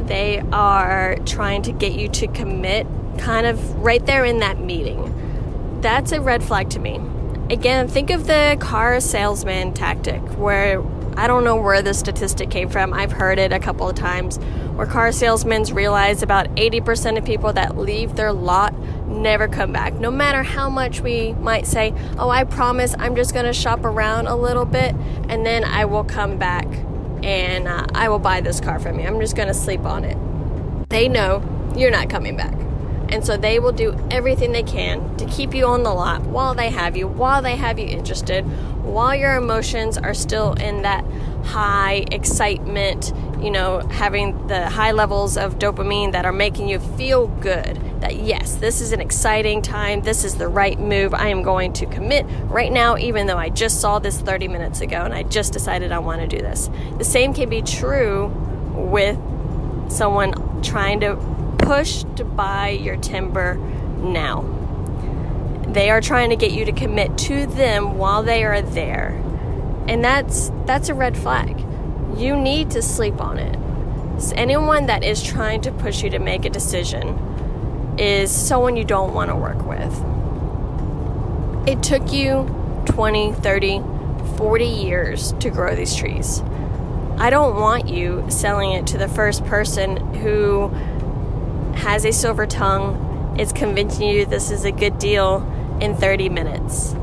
they 0.05 0.39
are 0.51 1.17
trying 1.25 1.61
to 1.63 1.71
get 1.71 1.94
you 1.94 2.07
to 2.09 2.27
commit 2.27 2.85
kind 3.17 3.47
of 3.47 3.75
right 3.77 4.05
there 4.05 4.23
in 4.23 4.39
that 4.39 4.59
meeting. 4.59 5.13
That's 5.81 6.11
a 6.11 6.21
red 6.21 6.44
flag 6.44 6.69
to 6.71 6.79
me. 6.79 7.01
Again, 7.49 7.88
think 7.88 8.09
of 8.09 8.27
the 8.27 8.57
car 8.59 8.99
salesman 8.99 9.73
tactic 9.73 10.21
where 10.38 10.83
I 11.17 11.25
don't 11.25 11.44
know 11.44 11.55
where 11.55 11.81
the 11.81 11.94
statistic 11.94 12.51
came 12.51 12.69
from. 12.69 12.94
I've 12.94 13.11
heard 13.11 13.39
it 13.39 13.51
a 13.51 13.59
couple 13.59 13.89
of 13.89 13.95
times 13.95 14.38
where 14.75 14.85
car 14.85 15.11
salesmen 15.11 15.63
realize 15.73 16.21
about 16.21 16.47
80% 16.55 17.17
of 17.17 17.25
people 17.25 17.53
that 17.53 17.75
leave 17.75 18.15
their 18.15 18.31
lot 18.31 18.77
never 19.07 19.47
come 19.47 19.71
back. 19.71 19.95
No 19.95 20.11
matter 20.11 20.44
how 20.44 20.69
much 20.69 21.01
we 21.01 21.33
might 21.33 21.65
say, 21.65 21.94
Oh, 22.19 22.29
I 22.29 22.44
promise 22.44 22.94
I'm 22.99 23.15
just 23.15 23.33
going 23.33 23.45
to 23.45 23.53
shop 23.53 23.83
around 23.83 24.27
a 24.27 24.35
little 24.35 24.65
bit 24.65 24.94
and 25.27 25.44
then 25.44 25.63
I 25.63 25.85
will 25.85 26.03
come 26.03 26.38
back 26.38 26.67
and 27.24 27.68
uh, 27.68 27.86
I 27.94 28.10
will 28.10 28.19
buy 28.19 28.42
this 28.42 28.60
car 28.60 28.80
from 28.80 29.00
you. 29.00 29.07
I'm 29.07 29.19
just 29.19 29.36
going 29.36 29.47
to 29.47 29.54
sleep 29.54 29.81
on 29.81 30.04
it. 30.04 30.18
They 30.90 31.07
know 31.07 31.44
you're 31.76 31.92
not 31.92 32.09
coming 32.09 32.36
back. 32.36 32.56
And 33.09 33.26
so 33.26 33.38
they 33.38 33.59
will 33.59 33.71
do 33.71 33.97
everything 34.12 34.52
they 34.52 34.64
can 34.64 35.16
to 35.18 35.26
keep 35.28 35.54
you 35.54 35.66
on 35.66 35.83
the 35.83 35.94
lot 35.94 36.24
while 36.24 36.54
they 36.54 36.69
have 36.69 36.97
you, 36.97 37.07
while 37.07 37.42
they 37.42 37.56
have 37.56 37.80
you 37.80 37.88
interested, 37.88 38.42
while 38.83 39.16
your 39.16 39.36
emotions 39.36 39.97
are 39.97 40.14
still 40.14 40.54
in 40.54 40.81
that 40.81 41.06
high 41.45 42.06
excitement, 42.12 43.14
you 43.41 43.51
know, 43.51 43.79
having 43.79 44.47
the 44.47 44.69
high 44.69 44.91
levels 44.91 45.37
of 45.37 45.59
dopamine 45.59 46.11
that 46.13 46.25
are 46.25 46.33
making 46.33 46.67
you 46.67 46.79
feel 46.79 47.27
good. 47.27 47.79
That 48.01 48.15
yes, 48.15 48.56
this 48.56 48.81
is 48.81 48.91
an 48.91 49.01
exciting 49.01 49.61
time, 49.61 50.01
this 50.01 50.23
is 50.23 50.35
the 50.35 50.47
right 50.47 50.79
move, 50.79 51.13
I 51.13 51.29
am 51.29 51.44
going 51.44 51.73
to 51.73 51.85
commit 51.85 52.25
right 52.45 52.71
now, 52.71 52.97
even 52.97 53.27
though 53.27 53.37
I 53.37 53.49
just 53.49 53.81
saw 53.81 53.99
this 53.99 54.19
30 54.19 54.47
minutes 54.47 54.81
ago 54.81 54.97
and 54.97 55.13
I 55.13 55.23
just 55.23 55.53
decided 55.53 55.91
I 55.91 55.99
want 55.99 56.21
to 56.21 56.27
do 56.27 56.37
this. 56.37 56.69
The 56.97 57.03
same 57.03 57.33
can 57.33 57.49
be 57.49 57.61
true 57.61 58.27
with 58.75 59.17
someone 59.89 60.61
trying 60.61 60.99
to 61.01 61.15
push 61.59 62.03
to 62.15 62.23
buy 62.23 62.69
your 62.69 62.97
timber 62.97 63.56
now. 63.56 64.53
They 65.67 65.89
are 65.89 66.01
trying 66.01 66.29
to 66.29 66.35
get 66.35 66.51
you 66.51 66.65
to 66.65 66.71
commit 66.71 67.17
to 67.19 67.45
them 67.45 67.97
while 67.97 68.23
they 68.23 68.44
are 68.44 68.61
there. 68.61 69.09
And 69.87 70.03
that's 70.03 70.51
that's 70.65 70.89
a 70.89 70.94
red 70.94 71.17
flag. 71.17 71.67
You 72.18 72.36
need 72.36 72.71
to 72.71 72.81
sleep 72.81 73.21
on 73.21 73.38
it. 73.38 73.56
So 74.19 74.33
anyone 74.36 74.88
that 74.88 75.04
is 75.04 75.21
trying 75.21 75.62
to 75.62 75.71
push 75.71 76.02
you 76.02 76.09
to 76.09 76.18
make 76.18 76.45
a 76.45 76.50
decision 76.50 77.95
is 78.00 78.31
someone 78.31 78.76
you 78.76 78.83
don't 78.83 79.14
want 79.14 79.30
to 79.30 79.36
work 79.36 79.64
with. 79.68 79.94
It 81.68 81.83
took 81.83 82.12
you 82.12 82.83
20, 82.88 83.33
30, 83.33 83.83
40 84.36 84.66
years 84.66 85.33
to 85.33 85.52
grow 85.52 85.76
these 85.76 85.95
trees. 85.95 86.42
I 87.19 87.30
don't 87.30 87.56
want 87.59 87.88
you 87.88 88.26
selling 88.30 88.71
it 88.71 88.88
to 88.88 88.97
the 88.97 89.07
first 89.07 89.45
person 89.45 89.97
who 90.16 90.69
has 91.76 92.04
a 92.04 92.12
silver 92.12 92.47
tongue, 92.47 93.36
is 93.40 93.54
convincing 93.54 94.09
you 94.09 94.26
this 94.26 94.50
is 94.50 94.66
a 94.66 94.71
good 94.71 94.97
deal 94.97 95.45
in 95.80 95.95
30 95.95 96.30
minutes. 96.30 96.95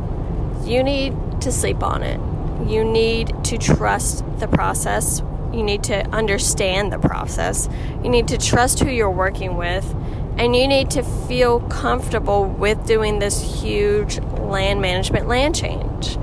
You 0.64 0.82
need 0.82 1.14
to 1.42 1.52
sleep 1.52 1.84
on 1.84 2.02
it. 2.02 2.33
You 2.66 2.84
need 2.84 3.44
to 3.44 3.58
trust 3.58 4.24
the 4.38 4.48
process. 4.48 5.22
You 5.52 5.62
need 5.62 5.84
to 5.84 6.06
understand 6.08 6.92
the 6.92 6.98
process. 6.98 7.68
You 8.02 8.10
need 8.10 8.28
to 8.28 8.38
trust 8.38 8.80
who 8.80 8.90
you're 8.90 9.10
working 9.10 9.56
with. 9.56 9.94
And 10.36 10.56
you 10.56 10.66
need 10.66 10.90
to 10.92 11.02
feel 11.02 11.60
comfortable 11.60 12.46
with 12.46 12.86
doing 12.86 13.20
this 13.20 13.62
huge 13.62 14.18
land 14.20 14.80
management 14.80 15.28
land 15.28 15.54
change. 15.54 16.18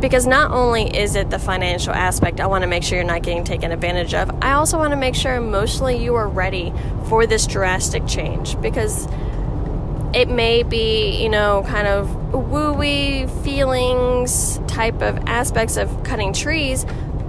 Because 0.00 0.26
not 0.26 0.52
only 0.52 0.96
is 0.96 1.16
it 1.16 1.30
the 1.30 1.38
financial 1.38 1.92
aspect, 1.92 2.40
I 2.40 2.46
want 2.46 2.62
to 2.62 2.68
make 2.68 2.84
sure 2.84 2.96
you're 2.98 3.06
not 3.06 3.22
getting 3.22 3.44
taken 3.44 3.72
advantage 3.72 4.14
of, 4.14 4.30
I 4.42 4.52
also 4.52 4.78
want 4.78 4.92
to 4.92 4.96
make 4.96 5.14
sure 5.14 5.34
emotionally 5.34 6.02
you 6.02 6.14
are 6.14 6.28
ready 6.28 6.72
for 7.08 7.26
this 7.26 7.46
drastic 7.46 8.06
change. 8.06 8.60
Because 8.60 9.08
it 10.14 10.28
may 10.28 10.62
be, 10.62 11.22
you 11.22 11.28
know, 11.28 11.64
kind 11.68 11.86
of 11.86 12.08
wooey 12.32 13.28
feelings 13.42 14.58
type 14.66 15.02
of 15.02 15.18
aspects 15.26 15.76
of 15.76 16.02
cutting 16.02 16.32
trees, 16.32 16.86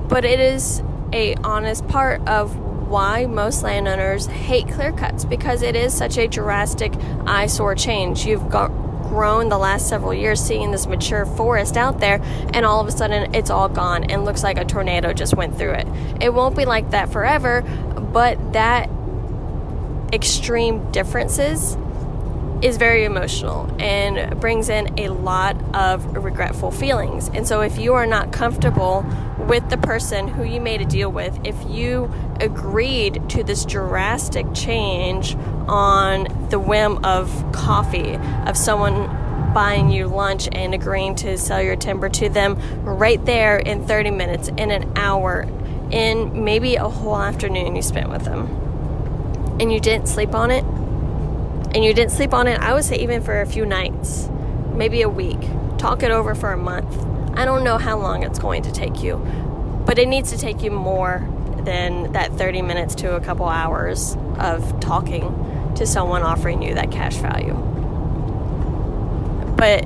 but 0.08 0.24
it 0.24 0.40
is 0.40 0.82
a 1.12 1.36
honest 1.36 1.88
part 1.88 2.26
of 2.28 2.56
why 2.88 3.26
most 3.26 3.64
landowners 3.64 4.26
hate 4.26 4.68
clear 4.70 4.92
cuts 4.92 5.26
because 5.26 5.62
it 5.62 5.76
is 5.76 5.94
such 5.94 6.18
a 6.18 6.28
drastic 6.28 6.94
eyesore 7.28 7.76
change. 7.76 8.26
You've 8.26 8.50
got 8.50 8.70
grown 9.10 9.50
the 9.50 9.58
last 9.58 9.90
several 9.90 10.14
years 10.14 10.40
seeing 10.40 10.72
this 10.72 10.88
mature 10.88 11.26
forest 11.26 11.78
out 11.78 12.00
there 12.00 12.22
and 12.54 12.66
all 12.66 12.80
of 12.80 12.88
a 12.88 12.92
sudden 12.92 13.34
it's 13.34 13.50
all 13.50 13.68
gone 13.68 14.04
and 14.06 14.24
looks 14.24 14.44
like 14.44 14.58
a 14.58 14.66
tornado 14.66 15.14
just 15.14 15.36
went 15.36 15.58
through 15.58 15.74
it. 15.74 15.88
It 16.22 16.34
won't 16.34 16.56
be 16.56 16.66
like 16.66 16.92
that 16.92 17.12
forever, 17.12 17.62
but 17.62 18.54
that 18.54 18.90
extreme 20.14 20.92
differences 20.92 21.76
is 22.62 22.78
very 22.78 23.06
emotional 23.06 23.74
and 23.80 24.40
brings 24.40 24.70
in 24.70 25.00
a 25.00 25.10
lot 25.10 25.56
of 25.74 26.18
regretful 26.18 26.72
feelings. 26.72 27.30
And 27.30 27.48
so, 27.48 27.62
if 27.62 27.78
you 27.78 27.94
are 27.94 28.06
not 28.06 28.32
comfortable 28.32 29.06
with 29.38 29.70
the 29.70 29.78
person 29.78 30.28
who 30.28 30.44
you 30.44 30.60
made 30.60 30.82
a 30.82 30.86
deal 30.86 31.12
with, 31.12 31.40
if 31.46 31.56
you 31.70 32.12
agreed 32.40 33.30
to 33.30 33.44
this 33.44 33.64
drastic 33.66 34.46
change 34.54 35.36
on 35.68 36.48
the 36.50 36.60
whim 36.60 37.04
of 37.06 37.52
coffee, 37.54 38.16
of 38.46 38.58
someone 38.58 39.08
buying 39.54 39.90
you 39.90 40.08
lunch 40.08 40.48
and 40.52 40.74
agreeing 40.74 41.16
to 41.16 41.38
sell 41.38 41.62
your 41.62 41.76
timber 41.76 42.10
to 42.10 42.30
them 42.30 42.56
right 42.84 43.26
there 43.26 43.58
in 43.58 43.86
30 43.88 44.12
minutes, 44.12 44.50
in 44.50 44.70
an 44.70 44.92
hour, 44.96 45.48
in 45.92 46.44
maybe 46.44 46.76
a 46.76 46.88
whole 46.88 47.18
afternoon 47.18 47.76
you 47.76 47.82
spent 47.82 48.10
with 48.10 48.26
them, 48.26 48.48
and 49.60 49.72
you 49.72 49.80
didn't 49.80 50.08
sleep 50.08 50.36
on 50.36 50.52
it 50.52 50.64
and 51.76 51.84
you 51.84 51.94
didn't 51.94 52.12
sleep 52.12 52.34
on 52.34 52.48
it, 52.48 52.60
I 52.60 52.74
would 52.74 52.84
say 52.84 52.98
even 52.98 53.22
for 53.22 53.42
a 53.42 53.46
few 53.46 53.66
nights, 53.66 54.30
maybe 54.74 55.02
a 55.02 55.10
week. 55.10 55.40
Talk 55.78 56.04
it 56.04 56.12
over 56.12 56.36
for 56.36 56.52
a 56.52 56.58
month. 56.58 56.94
I 57.38 57.46
don't 57.46 57.64
know 57.64 57.78
how 57.78 57.98
long 57.98 58.24
it's 58.24 58.40
going 58.40 58.64
to 58.64 58.72
take 58.72 59.04
you, 59.04 59.18
but 59.86 60.00
it 60.00 60.08
needs 60.08 60.32
to 60.32 60.38
take 60.38 60.62
you 60.62 60.72
more 60.72 61.28
than 61.60 62.12
that 62.14 62.34
30 62.34 62.62
minutes 62.64 62.96
to 62.96 63.16
a 63.16 63.20
couple 63.20 63.48
hours 63.48 64.18
of 64.40 64.80
talking 64.80 65.74
to 65.76 65.86
someone 65.86 66.24
offering 66.24 66.62
you 66.62 66.74
that 66.74 66.92
cash 66.92 67.16
value. 67.16 67.54
But 69.56 69.86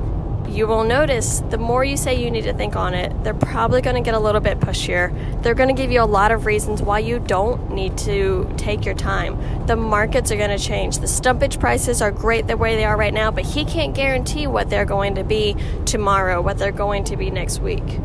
you 0.53 0.67
will 0.67 0.83
notice 0.83 1.39
the 1.49 1.57
more 1.57 1.83
you 1.83 1.97
say 1.97 2.21
you 2.21 2.29
need 2.29 2.43
to 2.43 2.53
think 2.53 2.75
on 2.75 2.93
it, 2.93 3.23
they're 3.23 3.33
probably 3.33 3.81
going 3.81 3.95
to 3.95 4.01
get 4.01 4.13
a 4.13 4.19
little 4.19 4.39
bit 4.39 4.59
pushier. 4.59 5.11
They're 5.41 5.55
going 5.55 5.75
to 5.75 5.81
give 5.81 5.91
you 5.91 6.01
a 6.01 6.05
lot 6.05 6.31
of 6.31 6.45
reasons 6.45 6.81
why 6.81 6.99
you 6.99 7.17
don't 7.17 7.71
need 7.71 7.97
to 7.99 8.53
take 8.55 8.85
your 8.85 8.93
time. 8.93 9.65
The 9.65 9.75
markets 9.75 10.31
are 10.31 10.37
going 10.37 10.55
to 10.55 10.63
change. 10.63 10.99
The 10.99 11.07
stumpage 11.07 11.59
prices 11.59 12.03
are 12.03 12.11
great 12.11 12.45
the 12.45 12.55
way 12.55 12.75
they 12.75 12.85
are 12.85 12.95
right 12.95 13.13
now, 13.13 13.31
but 13.31 13.45
he 13.45 13.65
can't 13.65 13.95
guarantee 13.95 14.45
what 14.45 14.69
they're 14.69 14.85
going 14.85 15.15
to 15.15 15.23
be 15.23 15.55
tomorrow, 15.85 16.39
what 16.39 16.59
they're 16.59 16.71
going 16.71 17.05
to 17.05 17.17
be 17.17 17.31
next 17.31 17.59
week. 17.59 17.99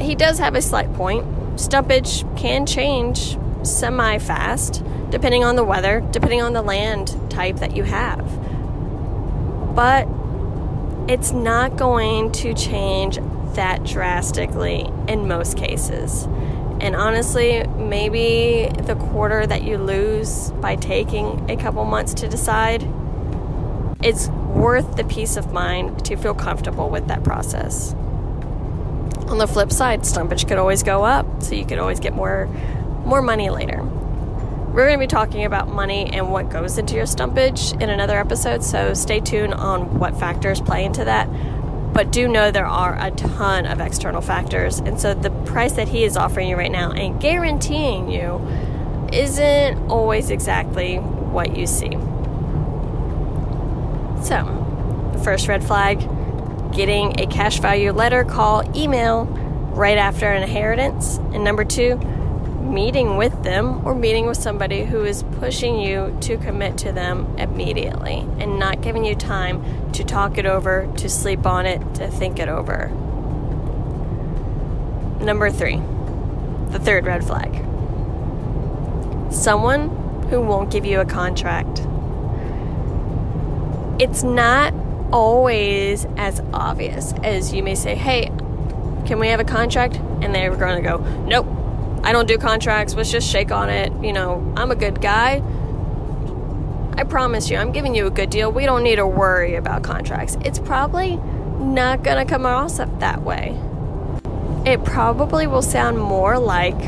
He 0.00 0.14
does 0.14 0.38
have 0.38 0.54
a 0.54 0.60
slight 0.60 0.92
point. 0.94 1.24
Stumpage 1.56 2.36
can 2.36 2.66
change 2.66 3.38
semi 3.62 4.18
fast 4.18 4.84
depending 5.08 5.44
on 5.44 5.56
the 5.56 5.64
weather, 5.64 6.06
depending 6.10 6.42
on 6.42 6.52
the 6.52 6.62
land 6.62 7.16
type 7.30 7.56
that 7.56 7.74
you 7.74 7.84
have. 7.84 8.24
But 9.74 10.08
it's 11.08 11.32
not 11.32 11.76
going 11.76 12.32
to 12.32 12.54
change 12.54 13.18
that 13.54 13.84
drastically 13.84 14.90
in 15.06 15.28
most 15.28 15.56
cases. 15.56 16.24
And 16.80 16.96
honestly, 16.96 17.66
maybe 17.66 18.70
the 18.82 18.96
quarter 18.96 19.46
that 19.46 19.62
you 19.62 19.78
lose 19.78 20.50
by 20.60 20.76
taking 20.76 21.48
a 21.50 21.56
couple 21.56 21.84
months 21.84 22.14
to 22.14 22.28
decide 22.28 22.82
it's 24.02 24.28
worth 24.28 24.96
the 24.96 25.04
peace 25.04 25.36
of 25.36 25.52
mind 25.52 26.04
to 26.06 26.16
feel 26.16 26.34
comfortable 26.34 26.90
with 26.90 27.06
that 27.08 27.22
process. 27.22 27.94
On 29.28 29.38
the 29.38 29.46
flip 29.46 29.72
side, 29.72 30.00
stumpage 30.00 30.46
could 30.46 30.58
always 30.58 30.82
go 30.82 31.04
up, 31.04 31.42
so 31.42 31.54
you 31.54 31.64
could 31.64 31.78
always 31.78 32.00
get 32.00 32.12
more 32.12 32.46
more 33.06 33.22
money 33.22 33.50
later. 33.50 33.82
We're 34.74 34.88
going 34.88 34.98
to 34.98 35.04
be 35.04 35.06
talking 35.06 35.44
about 35.44 35.68
money 35.68 36.12
and 36.12 36.32
what 36.32 36.50
goes 36.50 36.78
into 36.78 36.96
your 36.96 37.04
stumpage 37.04 37.80
in 37.80 37.90
another 37.90 38.18
episode, 38.18 38.64
so 38.64 38.92
stay 38.92 39.20
tuned 39.20 39.54
on 39.54 40.00
what 40.00 40.18
factors 40.18 40.60
play 40.60 40.84
into 40.84 41.04
that. 41.04 41.28
But 41.94 42.10
do 42.10 42.26
know 42.26 42.50
there 42.50 42.66
are 42.66 43.00
a 43.00 43.12
ton 43.12 43.66
of 43.66 43.78
external 43.78 44.20
factors, 44.20 44.80
and 44.80 45.00
so 45.00 45.14
the 45.14 45.30
price 45.30 45.74
that 45.74 45.86
he 45.86 46.02
is 46.02 46.16
offering 46.16 46.48
you 46.48 46.56
right 46.56 46.72
now 46.72 46.90
and 46.90 47.20
guaranteeing 47.20 48.10
you 48.10 48.44
isn't 49.12 49.78
always 49.88 50.30
exactly 50.30 50.96
what 50.96 51.56
you 51.56 51.68
see. 51.68 51.92
So, 54.24 55.10
the 55.12 55.22
first 55.22 55.46
red 55.46 55.62
flag 55.62 56.00
getting 56.74 57.20
a 57.20 57.28
cash 57.28 57.60
value 57.60 57.92
letter, 57.92 58.24
call, 58.24 58.64
email 58.76 59.26
right 59.74 59.98
after 59.98 60.26
an 60.26 60.42
inheritance. 60.42 61.18
And 61.32 61.44
number 61.44 61.64
two, 61.64 62.00
meeting 62.74 63.16
with 63.16 63.44
them 63.44 63.86
or 63.86 63.94
meeting 63.94 64.26
with 64.26 64.36
somebody 64.36 64.84
who 64.84 65.04
is 65.04 65.22
pushing 65.38 65.78
you 65.78 66.16
to 66.20 66.36
commit 66.36 66.76
to 66.78 66.92
them 66.92 67.36
immediately 67.38 68.26
and 68.40 68.58
not 68.58 68.80
giving 68.80 69.04
you 69.04 69.14
time 69.14 69.92
to 69.92 70.02
talk 70.02 70.36
it 70.36 70.44
over, 70.44 70.92
to 70.96 71.08
sleep 71.08 71.46
on 71.46 71.64
it, 71.64 71.80
to 71.94 72.10
think 72.10 72.38
it 72.38 72.48
over. 72.48 72.88
Number 75.24 75.50
three, 75.50 75.76
the 76.70 76.80
third 76.80 77.06
red 77.06 77.24
flag 77.24 77.64
someone 79.34 79.90
who 80.30 80.40
won't 80.40 80.70
give 80.70 80.86
you 80.86 81.00
a 81.00 81.04
contract. 81.04 81.80
It's 84.00 84.22
not 84.22 84.72
always 85.12 86.06
as 86.16 86.40
obvious 86.52 87.12
as 87.22 87.52
you 87.52 87.62
may 87.62 87.74
say, 87.74 87.94
hey, 87.94 88.26
can 89.06 89.18
we 89.18 89.28
have 89.28 89.40
a 89.40 89.44
contract? 89.44 89.96
And 90.22 90.34
they're 90.34 90.54
going 90.56 90.82
to 90.82 90.88
go, 90.88 90.98
nope, 91.24 91.46
I 92.04 92.12
don't 92.12 92.28
do 92.28 92.38
contracts. 92.38 92.94
Let's 92.94 93.10
just 93.10 93.28
shake 93.28 93.50
on 93.50 93.70
it. 93.70 93.92
You 94.04 94.12
know, 94.12 94.52
I'm 94.56 94.70
a 94.70 94.76
good 94.76 95.00
guy. 95.00 95.42
I 96.96 97.02
promise 97.04 97.50
you, 97.50 97.56
I'm 97.56 97.72
giving 97.72 97.94
you 97.94 98.06
a 98.06 98.10
good 98.10 98.30
deal. 98.30 98.52
We 98.52 98.66
don't 98.66 98.84
need 98.84 98.96
to 98.96 99.06
worry 99.06 99.56
about 99.56 99.82
contracts. 99.82 100.36
It's 100.44 100.58
probably 100.58 101.16
not 101.58 102.04
going 102.04 102.24
to 102.24 102.30
come 102.30 102.46
off 102.46 102.76
that 102.76 103.22
way. 103.22 103.58
It 104.64 104.84
probably 104.84 105.46
will 105.46 105.62
sound 105.62 105.98
more 105.98 106.38
like, 106.38 106.78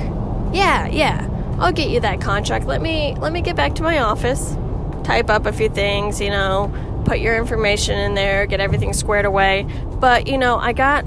yeah, 0.52 0.86
yeah, 0.86 1.28
I'll 1.58 1.72
get 1.72 1.90
you 1.90 2.00
that 2.00 2.20
contract. 2.20 2.66
Let 2.66 2.80
me 2.80 3.14
let 3.18 3.32
me 3.32 3.40
get 3.40 3.56
back 3.56 3.74
to 3.76 3.82
my 3.82 3.98
office, 3.98 4.54
type 5.02 5.30
up 5.30 5.46
a 5.46 5.52
few 5.52 5.68
things, 5.68 6.20
you 6.20 6.30
know, 6.30 7.02
put 7.06 7.18
your 7.20 7.36
information 7.36 7.98
in 7.98 8.14
there, 8.14 8.46
get 8.46 8.60
everything 8.60 8.92
squared 8.92 9.24
away. 9.24 9.66
But, 9.98 10.26
you 10.26 10.38
know, 10.38 10.56
I 10.56 10.72
got 10.72 11.04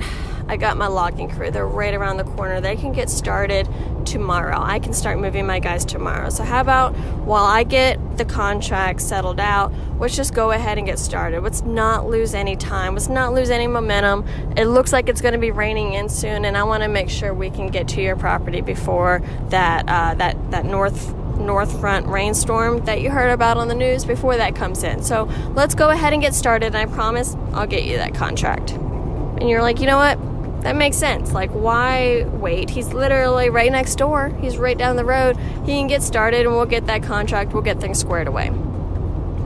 I 0.50 0.58
got 0.58 0.78
my 0.78 0.88
logging 0.88 1.30
crew. 1.30 1.52
They're 1.52 1.68
right 1.68 1.94
around 1.94 2.18
the 2.18 2.24
corner. 2.24 2.60
They 2.60 2.76
can 2.76 2.92
get 2.92 3.08
started 3.10 3.70
tomorrow. 4.04 4.60
I 4.60 4.80
can 4.80 4.94
start 4.94 5.20
moving 5.20 5.46
my 5.46 5.60
guys 5.60 5.86
tomorrow. 5.86 6.32
So, 6.32 6.44
how 6.44 6.60
about 6.60 6.96
while 7.24 7.46
I 7.46 7.64
get 7.64 8.18
the 8.18 8.26
contract 8.26 9.02
settled 9.02 9.40
out, 9.40 9.72
let's 10.00 10.16
just 10.16 10.34
go 10.34 10.50
ahead 10.50 10.80
and 10.80 10.88
get 10.88 10.98
started. 10.98 11.42
Let's 11.42 11.62
not 11.62 12.10
lose 12.10 12.34
any 12.34 12.56
time. 12.56 12.96
Let's 12.96 13.10
not 13.10 13.34
lose 13.34 13.52
any 13.52 13.68
momentum. 13.68 14.26
It 14.58 14.66
looks 14.66 14.92
like 14.92 15.08
it's 15.08 15.22
going 15.22 15.34
to 15.34 15.40
be 15.40 15.52
raining 15.52 15.94
in 15.94 16.10
soon, 16.10 16.46
and 16.46 16.58
I 16.58 16.64
want 16.64 16.82
to 16.82 16.90
make 16.90 17.12
sure 17.12 17.32
we 17.32 17.52
can 17.52 17.68
get 17.68 17.88
to 17.90 18.02
your 18.02 18.16
property 18.16 18.62
before 18.62 19.22
that 19.50 19.88
uh, 19.88 20.16
that 20.16 20.50
that 20.50 20.66
north 20.66 21.14
north 21.40 21.80
front 21.80 22.08
rainstorm 22.08 22.84
that 22.86 23.02
you 23.02 23.12
heard 23.12 23.30
about 23.30 23.58
on 23.58 23.68
the 23.68 23.76
news 23.76 24.04
before 24.04 24.36
that 24.36 24.56
comes 24.56 24.84
in. 24.84 25.04
So 25.04 25.24
let's 25.54 25.76
go 25.76 25.90
ahead 25.90 26.12
and 26.12 26.22
get 26.22 26.34
started. 26.34 26.68
And 26.68 26.78
I 26.78 26.86
promise 26.88 27.36
I'll 27.54 27.68
get 27.68 27.86
you 27.86 27.98
that 27.98 28.16
contract. 28.16 28.72
And 28.72 29.48
you're 29.48 29.62
like, 29.62 29.80
you 29.80 29.86
know 29.86 29.98
what? 29.98 30.20
That 30.62 30.76
makes 30.76 30.98
sense. 30.98 31.32
Like, 31.32 31.52
why 31.52 32.24
wait? 32.24 32.70
He's 32.70 32.94
literally 32.94 33.50
right 33.50 33.72
next 33.72 33.96
door. 33.96 34.30
He's 34.42 34.58
right 34.58 34.78
down 34.78 34.96
the 34.96 35.06
road. 35.06 35.38
He 35.66 35.74
can 35.74 35.88
get 35.88 36.04
started 36.04 36.46
and 36.46 36.56
we'll 36.56 36.66
get 36.66 36.86
that 36.88 37.04
contract. 37.04 37.54
We'll 37.54 37.64
get 37.64 37.80
things 37.80 38.00
squared 38.00 38.28
away. 38.28 38.52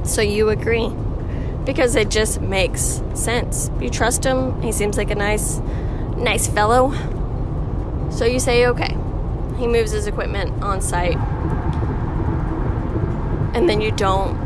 So 0.04 0.22
you 0.22 0.50
agree 0.50 0.90
because 1.66 1.96
it 1.96 2.10
just 2.10 2.42
makes 2.42 3.02
sense. 3.14 3.70
You 3.80 3.90
trust 3.90 4.24
him. 4.24 4.62
He 4.62 4.72
seems 4.72 4.98
like 4.98 5.12
a 5.12 5.16
nice, 5.16 5.60
nice 6.18 6.48
fellow. 6.48 6.92
So 8.10 8.26
you 8.26 8.40
say, 8.40 8.66
okay. 8.68 8.98
He 9.58 9.68
moves 9.68 9.92
his 9.92 10.08
equipment 10.08 10.64
on 10.64 10.82
site. 10.82 11.18
And 13.56 13.70
then 13.70 13.82
you 13.82 13.92
don't 13.92 14.42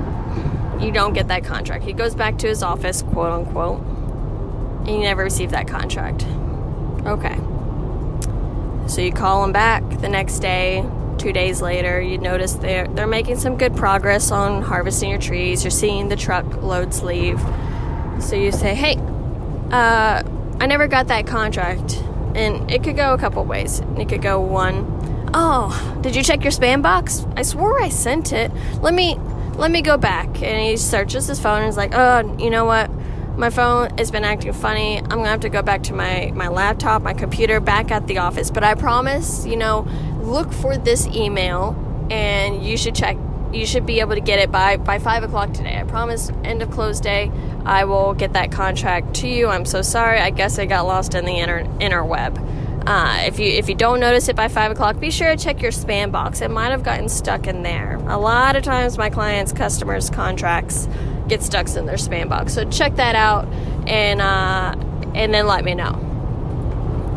you 0.81 0.91
don't 0.91 1.13
get 1.13 1.29
that 1.29 1.43
contract. 1.43 1.83
He 1.83 1.93
goes 1.93 2.13
back 2.13 2.37
to 2.39 2.47
his 2.47 2.61
office, 2.61 3.01
quote 3.01 3.31
unquote, 3.31 3.79
and 4.81 4.89
you 4.89 4.99
never 4.99 5.23
receive 5.23 5.51
that 5.51 5.67
contract. 5.67 6.25
Okay. 7.07 7.37
So 8.87 9.01
you 9.01 9.11
call 9.11 9.41
them 9.41 9.51
back 9.51 9.83
the 10.01 10.09
next 10.09 10.39
day, 10.39 10.85
two 11.17 11.33
days 11.33 11.61
later, 11.61 12.01
you 12.01 12.17
notice 12.17 12.53
they're, 12.53 12.87
they're 12.87 13.07
making 13.07 13.37
some 13.37 13.57
good 13.57 13.75
progress 13.75 14.31
on 14.31 14.61
harvesting 14.61 15.09
your 15.09 15.19
trees. 15.19 15.63
You're 15.63 15.71
seeing 15.71 16.09
the 16.09 16.15
truck 16.15 16.45
loads 16.61 17.03
leave. 17.03 17.39
So 18.19 18.35
you 18.35 18.51
say, 18.51 18.75
hey, 18.75 18.97
uh, 19.71 20.23
I 20.59 20.65
never 20.65 20.87
got 20.87 21.07
that 21.07 21.27
contract. 21.27 21.95
And 22.35 22.69
it 22.69 22.83
could 22.83 22.95
go 22.95 23.13
a 23.13 23.17
couple 23.17 23.43
ways. 23.45 23.79
It 23.97 24.09
could 24.09 24.21
go 24.21 24.39
one, 24.39 25.29
oh, 25.33 25.99
did 26.01 26.15
you 26.15 26.23
check 26.23 26.43
your 26.43 26.51
spam 26.51 26.81
box? 26.81 27.25
I 27.35 27.41
swore 27.41 27.81
I 27.81 27.89
sent 27.89 28.31
it. 28.31 28.51
Let 28.81 28.93
me 28.93 29.17
let 29.55 29.71
me 29.71 29.81
go 29.81 29.97
back. 29.97 30.27
And 30.43 30.61
he 30.61 30.77
searches 30.77 31.25
his 31.27 31.39
phone 31.39 31.61
and 31.61 31.69
is 31.69 31.77
like, 31.77 31.93
oh, 31.95 32.37
you 32.37 32.51
know 32.51 32.65
what? 32.65 32.91
My 33.37 33.51
phone 33.51 33.95
has 33.99 34.09
been 34.09 34.23
acting 34.23 34.51
funny. 34.51 34.97
I'm 34.97 35.09
gonna 35.09 35.27
have 35.27 35.41
to 35.41 35.49
go 35.49 35.61
back 35.61 35.83
to 35.83 35.93
my, 35.93 36.31
my 36.33 36.47
laptop, 36.47 37.03
my 37.03 37.13
computer, 37.13 37.59
back 37.59 37.91
at 37.91 38.07
the 38.07 38.17
office. 38.17 38.49
But 38.49 38.63
I 38.63 38.73
promise, 38.73 39.45
you 39.45 39.55
know, 39.55 39.87
look 40.21 40.51
for 40.51 40.75
this 40.75 41.05
email 41.07 41.75
and 42.09 42.65
you 42.65 42.77
should 42.77 42.95
check 42.95 43.15
you 43.53 43.65
should 43.65 43.85
be 43.85 44.01
able 44.01 44.13
to 44.13 44.21
get 44.21 44.39
it 44.39 44.51
by 44.51 44.77
by 44.77 44.97
five 44.97 45.23
o'clock 45.23 45.53
today. 45.53 45.77
I 45.79 45.83
promise. 45.83 46.31
End 46.43 46.63
of 46.63 46.71
close 46.71 46.99
day, 46.99 47.31
I 47.63 47.85
will 47.85 48.13
get 48.15 48.33
that 48.33 48.51
contract 48.51 49.13
to 49.17 49.27
you. 49.27 49.47
I'm 49.47 49.65
so 49.65 49.83
sorry. 49.83 50.19
I 50.19 50.31
guess 50.31 50.57
it 50.57 50.65
got 50.65 50.85
lost 50.85 51.13
in 51.13 51.23
the 51.23 51.37
inner 51.37 51.63
interweb. 51.79 52.43
Uh, 52.87 53.23
if 53.25 53.37
you 53.37 53.47
if 53.51 53.69
you 53.69 53.75
don't 53.75 53.99
notice 53.99 54.29
it 54.29 54.35
by 54.35 54.47
five 54.47 54.71
o'clock, 54.71 54.99
be 54.99 55.11
sure 55.11 55.35
to 55.35 55.41
check 55.41 55.61
your 55.61 55.71
spam 55.71 56.11
box. 56.11 56.41
It 56.41 56.49
might 56.49 56.71
have 56.71 56.83
gotten 56.83 57.07
stuck 57.07 57.45
in 57.45 57.61
there. 57.61 57.97
A 58.07 58.17
lot 58.17 58.55
of 58.55 58.63
times, 58.63 58.97
my 58.97 59.11
clients' 59.11 59.53
customers' 59.53 60.09
contracts 60.09 60.87
get 61.27 61.43
stuck 61.43 61.67
in 61.75 61.85
their 61.85 61.95
spam 61.95 62.29
box. 62.29 62.53
So 62.53 62.69
check 62.69 62.95
that 62.95 63.15
out 63.15 63.45
and 63.87 64.21
uh, 64.21 64.75
and 65.15 65.33
then 65.33 65.47
let 65.47 65.63
me 65.63 65.75
know. 65.75 66.03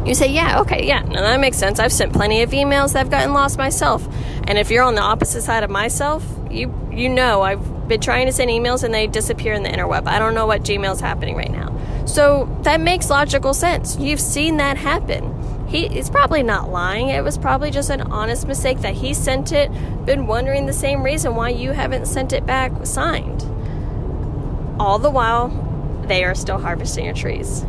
You 0.07 0.14
say, 0.14 0.33
yeah, 0.33 0.61
okay, 0.61 0.87
yeah, 0.87 1.02
no, 1.02 1.21
that 1.21 1.40
makes 1.40 1.59
sense. 1.59 1.79
I've 1.79 1.93
sent 1.93 2.12
plenty 2.14 2.43
of 2.43 2.50
emails 2.50 2.95
that 2.95 3.00
have 3.00 3.11
gotten 3.11 3.35
lost 3.35 3.59
myself. 3.59 4.07
And 4.45 4.57
if 4.57 4.71
you're 4.71 4.83
on 4.83 4.95
the 4.95 5.02
opposite 5.02 5.43
side 5.43 5.62
of 5.62 5.71
myself, 5.71 6.25
you 6.50 6.75
you 6.90 7.09
know 7.09 7.43
I've 7.43 7.88
been 7.88 8.00
trying 8.00 8.26
to 8.26 8.33
send 8.33 8.50
emails 8.50 8.83
and 8.83 8.95
they 8.95 9.07
disappear 9.07 9.52
in 9.52 9.62
the 9.62 9.69
interweb. 9.69 10.07
I 10.07 10.19
don't 10.19 10.35
know 10.35 10.47
what 10.47 10.62
Gmail's 10.62 11.00
happening 11.00 11.37
right 11.37 11.50
now. 11.50 11.76
So 12.07 12.49
that 12.62 12.81
makes 12.81 13.11
logical 13.11 13.55
sense. 13.55 13.97
You've 13.99 14.21
seen 14.21 14.57
that 14.57 14.76
happen. 14.76 15.37
He 15.69 15.87
is 15.87 16.11
probably 16.11 16.43
not 16.43 16.71
lying. 16.71 17.11
It 17.11 17.23
was 17.23 17.38
probably 17.38 17.71
just 17.71 17.90
an 17.90 18.00
honest 18.00 18.49
mistake 18.49 18.81
that 18.81 18.95
he 18.95 19.14
sent 19.14 19.52
it, 19.52 19.71
been 20.05 20.26
wondering 20.26 20.67
the 20.67 20.73
same 20.73 21.02
reason 21.05 21.37
why 21.37 21.50
you 21.50 21.71
haven't 21.71 22.07
sent 22.07 22.33
it 22.33 22.45
back 22.45 22.73
signed. 22.85 23.45
All 24.81 24.99
the 24.99 25.11
while, 25.11 25.49
they 26.07 26.25
are 26.25 26.35
still 26.35 26.57
harvesting 26.57 27.05
your 27.05 27.13
trees. 27.13 27.65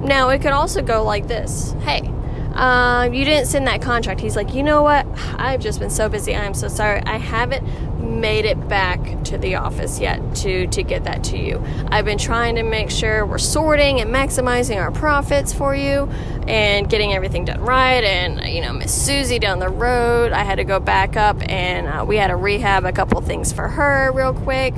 Now, 0.00 0.30
it 0.30 0.42
could 0.42 0.50
also 0.50 0.82
go 0.82 1.04
like 1.04 1.28
this 1.28 1.72
Hey, 1.82 2.12
uh, 2.52 3.08
you 3.12 3.24
didn't 3.24 3.46
send 3.46 3.68
that 3.68 3.80
contract. 3.80 4.20
He's 4.20 4.34
like, 4.34 4.52
you 4.52 4.64
know 4.64 4.82
what? 4.82 5.06
I've 5.38 5.60
just 5.60 5.78
been 5.78 5.88
so 5.88 6.08
busy. 6.08 6.34
I'm 6.34 6.54
so 6.54 6.66
sorry. 6.66 7.00
I 7.02 7.18
haven't 7.18 7.62
made 8.02 8.44
it 8.44 8.68
back 8.68 9.22
to 9.24 9.38
the 9.38 9.54
office 9.54 10.00
yet 10.00 10.20
to 10.34 10.66
to 10.66 10.82
get 10.82 11.04
that 11.04 11.22
to 11.24 11.38
you. 11.38 11.64
I've 11.88 12.04
been 12.04 12.18
trying 12.18 12.56
to 12.56 12.64
make 12.64 12.90
sure 12.90 13.24
we're 13.24 13.38
sorting 13.38 14.00
and 14.00 14.12
maximizing 14.12 14.76
our 14.76 14.90
profits 14.90 15.52
for 15.52 15.74
you 15.76 16.10
and 16.48 16.90
getting 16.90 17.12
everything 17.12 17.44
done 17.44 17.60
right. 17.60 18.02
And 18.02 18.52
you 18.52 18.60
know, 18.60 18.72
Miss 18.72 18.92
Susie 18.92 19.38
down 19.38 19.60
the 19.60 19.68
road, 19.68 20.32
I 20.32 20.42
had 20.42 20.56
to 20.56 20.64
go 20.64 20.80
back 20.80 21.16
up 21.16 21.36
and 21.48 21.86
uh, 21.86 22.04
we 22.04 22.16
had 22.16 22.28
to 22.28 22.36
rehab 22.36 22.84
a 22.84 22.92
couple 22.92 23.20
things 23.20 23.52
for 23.52 23.68
her 23.68 24.10
real 24.12 24.34
quick. 24.34 24.74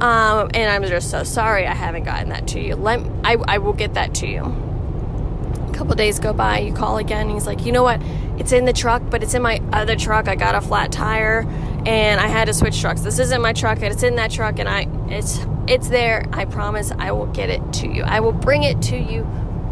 Um, 0.00 0.50
and 0.52 0.70
I'm 0.70 0.84
just 0.88 1.10
so 1.10 1.24
sorry 1.24 1.66
I 1.66 1.72
haven't 1.72 2.04
gotten 2.04 2.28
that 2.28 2.48
to 2.48 2.60
you. 2.60 2.76
Let 2.76 3.00
I, 3.24 3.36
I 3.48 3.58
will 3.58 3.72
get 3.72 3.94
that 3.94 4.14
to 4.16 4.26
you 4.26 4.42
A 4.44 5.72
couple 5.72 5.94
days 5.94 6.18
go 6.18 6.32
by, 6.34 6.58
you 6.58 6.74
call 6.74 6.98
again, 6.98 7.30
he's 7.30 7.46
like, 7.46 7.64
you 7.64 7.72
know 7.72 7.82
what? 7.82 8.02
It's 8.38 8.52
in 8.52 8.66
the 8.66 8.74
truck, 8.74 9.02
but 9.08 9.22
it's 9.22 9.32
in 9.32 9.40
my 9.40 9.62
other 9.72 9.96
truck. 9.96 10.28
I 10.28 10.34
got 10.34 10.54
a 10.54 10.60
flat 10.60 10.92
tire 10.92 11.46
and 11.86 12.20
I 12.20 12.26
had 12.26 12.46
to 12.46 12.54
switch 12.54 12.78
trucks. 12.80 13.00
This 13.00 13.18
isn't 13.18 13.40
my 13.40 13.54
truck, 13.54 13.80
it's 13.80 14.02
in 14.02 14.16
that 14.16 14.30
truck 14.30 14.58
and 14.58 14.68
I 14.68 14.86
it's 15.08 15.40
it's 15.66 15.88
there. 15.88 16.26
I 16.32 16.44
promise 16.44 16.92
I 16.92 17.12
will 17.12 17.26
get 17.26 17.48
it 17.48 17.62
to 17.74 17.88
you. 17.88 18.02
I 18.02 18.20
will 18.20 18.32
bring 18.32 18.64
it 18.64 18.82
to 18.82 18.96
you 18.98 19.26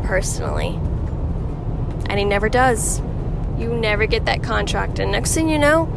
personally. 0.04 0.81
And 2.09 2.19
he 2.19 2.25
never 2.25 2.49
does. 2.49 3.00
You 3.59 3.75
never 3.75 4.07
get 4.07 4.25
that 4.25 4.43
contract. 4.43 4.99
And 4.99 5.12
next 5.12 5.35
thing 5.35 5.49
you 5.49 5.59
know, 5.59 5.88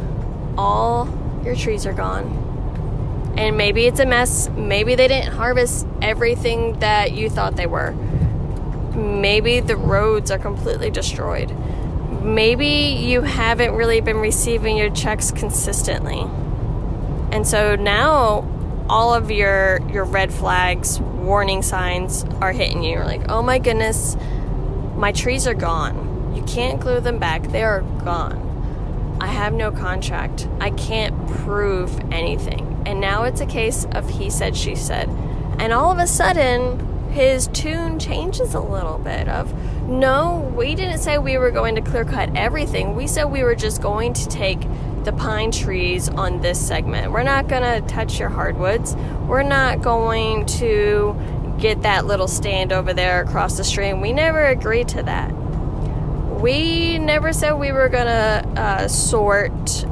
all 0.56 1.08
your 1.44 1.56
trees 1.56 1.86
are 1.86 1.92
gone. 1.92 2.44
And 3.38 3.56
maybe 3.56 3.86
it's 3.86 4.00
a 4.00 4.06
mess. 4.06 4.50
Maybe 4.50 4.94
they 4.94 5.08
didn't 5.08 5.32
harvest 5.32 5.86
everything 6.02 6.78
that 6.80 7.12
you 7.12 7.30
thought 7.30 7.56
they 7.56 7.66
were 7.66 7.94
maybe 8.98 9.60
the 9.60 9.76
roads 9.76 10.30
are 10.30 10.38
completely 10.38 10.90
destroyed. 10.90 11.54
Maybe 12.22 12.66
you 12.66 13.22
haven't 13.22 13.74
really 13.74 14.00
been 14.00 14.18
receiving 14.18 14.76
your 14.76 14.90
checks 14.90 15.30
consistently. 15.30 16.20
And 17.30 17.46
so 17.46 17.76
now 17.76 18.46
all 18.88 19.14
of 19.14 19.30
your 19.30 19.80
your 19.90 20.04
red 20.04 20.32
flags, 20.32 21.00
warning 21.00 21.62
signs 21.62 22.24
are 22.40 22.52
hitting 22.52 22.82
you. 22.82 22.92
You're 22.92 23.04
like, 23.04 23.30
"Oh 23.30 23.42
my 23.42 23.58
goodness, 23.58 24.16
my 24.96 25.12
trees 25.12 25.46
are 25.46 25.54
gone. 25.54 26.32
You 26.34 26.42
can't 26.42 26.80
glue 26.80 27.00
them 27.00 27.18
back. 27.18 27.42
They 27.48 27.62
are 27.62 27.82
gone. 28.04 29.16
I 29.20 29.26
have 29.26 29.52
no 29.52 29.70
contract. 29.70 30.48
I 30.60 30.70
can't 30.70 31.28
prove 31.28 32.00
anything." 32.10 32.67
And 32.86 33.00
now 33.00 33.24
it's 33.24 33.40
a 33.40 33.46
case 33.46 33.86
of 33.92 34.08
he 34.08 34.30
said, 34.30 34.56
she 34.56 34.74
said. 34.74 35.08
And 35.58 35.72
all 35.72 35.90
of 35.90 35.98
a 35.98 36.06
sudden, 36.06 37.10
his 37.10 37.48
tune 37.48 37.98
changes 37.98 38.54
a 38.54 38.60
little 38.60 38.98
bit 38.98 39.28
of 39.28 39.52
no 39.88 40.52
we 40.54 40.74
didn't 40.74 40.98
say 40.98 41.16
we 41.16 41.38
were 41.38 41.50
going 41.50 41.74
to 41.74 41.80
clear 41.80 42.04
cut 42.04 42.30
everything. 42.36 42.94
We 42.94 43.06
said 43.06 43.24
we 43.24 43.42
were 43.42 43.54
just 43.54 43.80
going 43.80 44.12
to 44.12 44.28
take 44.28 44.60
the 45.04 45.12
pine 45.12 45.50
trees 45.50 46.08
on 46.08 46.40
this 46.42 46.64
segment. 46.64 47.12
We're 47.12 47.22
not 47.22 47.48
going 47.48 47.62
to 47.62 47.86
touch 47.88 48.20
your 48.20 48.28
hardwoods. 48.28 48.94
We're 49.26 49.42
not 49.42 49.80
going 49.80 50.44
to 50.46 51.16
get 51.58 51.82
that 51.82 52.06
little 52.06 52.28
stand 52.28 52.72
over 52.72 52.92
there 52.92 53.22
across 53.22 53.56
the 53.56 53.64
stream. 53.64 54.00
We 54.00 54.12
never 54.12 54.44
agreed 54.44 54.88
to 54.88 55.02
that. 55.04 55.32
We 56.40 56.98
never 56.98 57.32
said 57.32 57.52
we 57.52 57.72
were 57.72 57.88
going 57.88 58.06
to 58.06 58.60
uh, 58.60 58.88
sort 58.88 59.86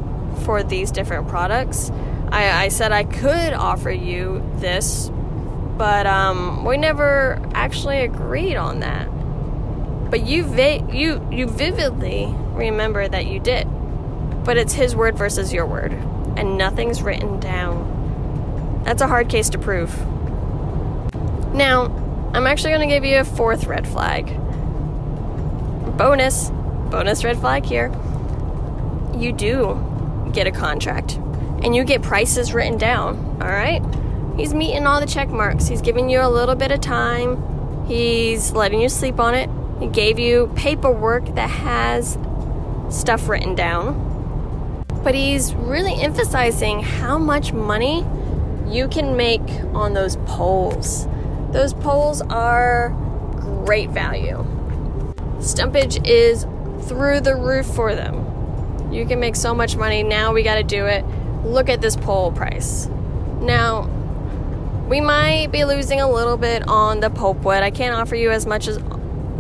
for 0.44 0.62
these 0.62 0.90
different 0.90 1.29
products 1.29 1.90
I, 2.37 2.64
I 2.64 2.68
said 2.68 2.92
i 2.92 3.05
could 3.05 3.53
offer 3.53 3.90
you 3.90 4.42
this 4.57 5.11
but 5.77 6.07
um, 6.07 6.64
we 6.64 6.79
never 6.79 7.40
actually 7.53 7.99
agreed 7.99 8.57
on 8.57 8.81
that. 8.81 9.07
But 10.11 10.27
you 10.27 10.46
you 10.90 11.29
you 11.31 11.46
vividly 11.46 12.33
remember 12.53 13.07
that 13.07 13.27
you 13.27 13.40
did. 13.40 13.64
But 14.44 14.57
it's 14.57 14.72
his 14.72 14.96
word 14.96 15.18
versus 15.18 15.53
your 15.53 15.66
word, 15.66 15.92
and 16.37 16.57
nothing's 16.57 17.03
written 17.03 17.40
down. 17.40 18.83
That's 18.85 19.03
a 19.03 19.07
hard 19.07 19.29
case 19.29 19.51
to 19.51 19.59
prove. 19.59 19.94
Now, 21.53 21.87
I'm 22.33 22.46
actually 22.46 22.70
going 22.70 22.88
to 22.88 22.94
give 22.94 23.05
you 23.05 23.18
a 23.18 23.25
fourth 23.25 23.66
red 23.66 23.87
flag. 23.87 24.27
Bonus, 25.96 26.51
bonus 26.90 27.25
red 27.25 27.38
flag 27.38 27.64
here. 27.64 27.90
You 29.16 29.33
do 29.33 30.31
get 30.33 30.46
a 30.46 30.53
contract, 30.53 31.18
and 31.66 31.76
you 31.76 31.85
get 31.85 32.00
prices 32.00 32.55
written 32.55 32.79
down. 32.79 33.18
All 33.42 33.48
right 33.48 33.83
he's 34.37 34.52
meeting 34.52 34.87
all 34.87 35.00
the 35.00 35.07
check 35.07 35.29
marks. 35.29 35.66
He's 35.66 35.81
giving 35.81 36.11
you 36.11 36.20
a 36.20 36.29
little 36.29 36.55
bit 36.55 36.70
of 36.70 36.81
time. 36.81 37.87
He's 37.87 38.52
letting 38.52 38.81
you 38.81 38.88
sleep 38.88 39.18
on 39.18 39.35
it. 39.35 39.50
He 39.81 39.87
gave 39.88 40.18
you 40.18 40.52
paperwork 40.57 41.35
that 41.35 41.50
has 41.50 42.18
stuff 42.90 43.29
written 43.29 43.55
down. 43.55 44.85
But 45.02 45.14
he's 45.14 45.55
really 45.55 45.94
emphasizing 45.94 46.83
how 46.83 47.18
much 47.18 47.52
money 47.52 48.05
you 48.66 48.88
can 48.88 49.16
make 49.16 49.48
on 49.72 49.94
those 49.94 50.16
poles. 50.26 51.07
Those 51.52 51.72
poles 51.74 52.20
are 52.22 52.90
great 53.64 53.90
value. 53.90 54.44
Stumpage 55.38 56.05
is 56.05 56.44
through 56.88 57.20
the 57.20 57.37
roof 57.37 57.66
for 57.66 57.94
them. 57.94 58.24
You 58.92 59.07
can 59.07 59.20
make 59.20 59.37
so 59.37 59.55
much 59.55 59.76
money. 59.76 60.02
Now 60.02 60.33
we 60.33 60.42
got 60.42 60.57
to 60.57 60.64
do 60.64 60.87
it. 60.87 61.05
Look 61.46 61.68
at 61.68 61.80
this 61.80 61.96
pole 61.96 62.32
price. 62.32 62.88
Now, 63.40 63.88
we 64.88 65.00
might 65.00 65.52
be 65.52 65.64
losing 65.64 66.00
a 66.00 66.11
little 66.11 66.37
bit 66.37 66.66
on 66.68 67.00
the 67.00 67.09
pulpwood. 67.09 67.62
I 67.62 67.70
can't 67.70 67.94
offer 67.94 68.16
you 68.16 68.30
as 68.30 68.46
much 68.46 68.66
as 68.68 68.78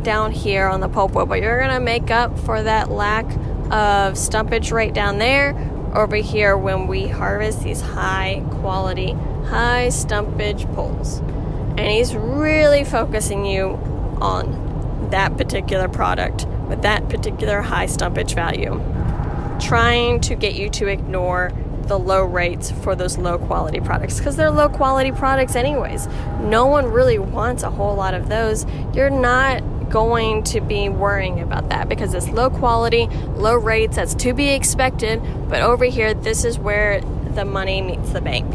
down 0.02 0.30
here 0.30 0.68
on 0.68 0.80
the 0.80 0.88
pulpwood, 0.88 1.28
but 1.28 1.42
you're 1.42 1.60
gonna 1.60 1.80
make 1.80 2.10
up 2.12 2.38
for 2.38 2.62
that 2.62 2.90
lack 2.90 3.26
of 3.72 4.14
stumpage 4.14 4.72
right 4.72 4.94
down 4.94 5.18
there 5.18 5.54
over 5.94 6.14
here 6.16 6.56
when 6.56 6.86
we 6.86 7.08
harvest 7.08 7.64
these 7.64 7.80
high 7.80 8.44
quality, 8.60 9.12
high 9.46 9.88
stumpage 9.88 10.72
poles. 10.74 11.18
And 11.76 11.80
he's 11.80 12.14
really 12.14 12.84
focusing 12.84 13.44
you 13.44 13.70
on 14.20 15.08
that 15.10 15.36
particular 15.36 15.88
product 15.88 16.46
with 16.68 16.82
that 16.82 17.08
particular 17.08 17.62
high 17.62 17.86
stumpage 17.86 18.34
value, 18.34 18.80
trying 19.60 20.20
to 20.20 20.34
get 20.36 20.54
you 20.54 20.70
to 20.70 20.86
ignore 20.86 21.52
the 21.88 21.98
low 21.98 22.24
rates 22.24 22.70
for 22.70 22.94
those 22.94 23.18
low 23.18 23.38
quality 23.38 23.80
products 23.80 24.18
because 24.18 24.36
they're 24.36 24.50
low 24.50 24.68
quality 24.68 25.12
products, 25.12 25.56
anyways. 25.56 26.06
No 26.40 26.66
one 26.66 26.86
really 26.86 27.18
wants 27.18 27.62
a 27.62 27.70
whole 27.70 27.94
lot 27.94 28.14
of 28.14 28.28
those. 28.28 28.66
You're 28.94 29.10
not 29.10 29.62
going 29.90 30.42
to 30.42 30.60
be 30.60 30.88
worrying 30.88 31.40
about 31.40 31.68
that 31.68 31.88
because 31.88 32.12
it's 32.14 32.28
low 32.28 32.50
quality, 32.50 33.06
low 33.36 33.54
rates, 33.54 33.96
that's 33.96 34.14
to 34.14 34.32
be 34.32 34.48
expected. 34.48 35.22
But 35.48 35.62
over 35.62 35.84
here, 35.84 36.12
this 36.14 36.44
is 36.44 36.58
where 36.58 37.00
the 37.00 37.44
money 37.44 37.80
meets 37.80 38.10
the 38.10 38.20
bank. 38.20 38.50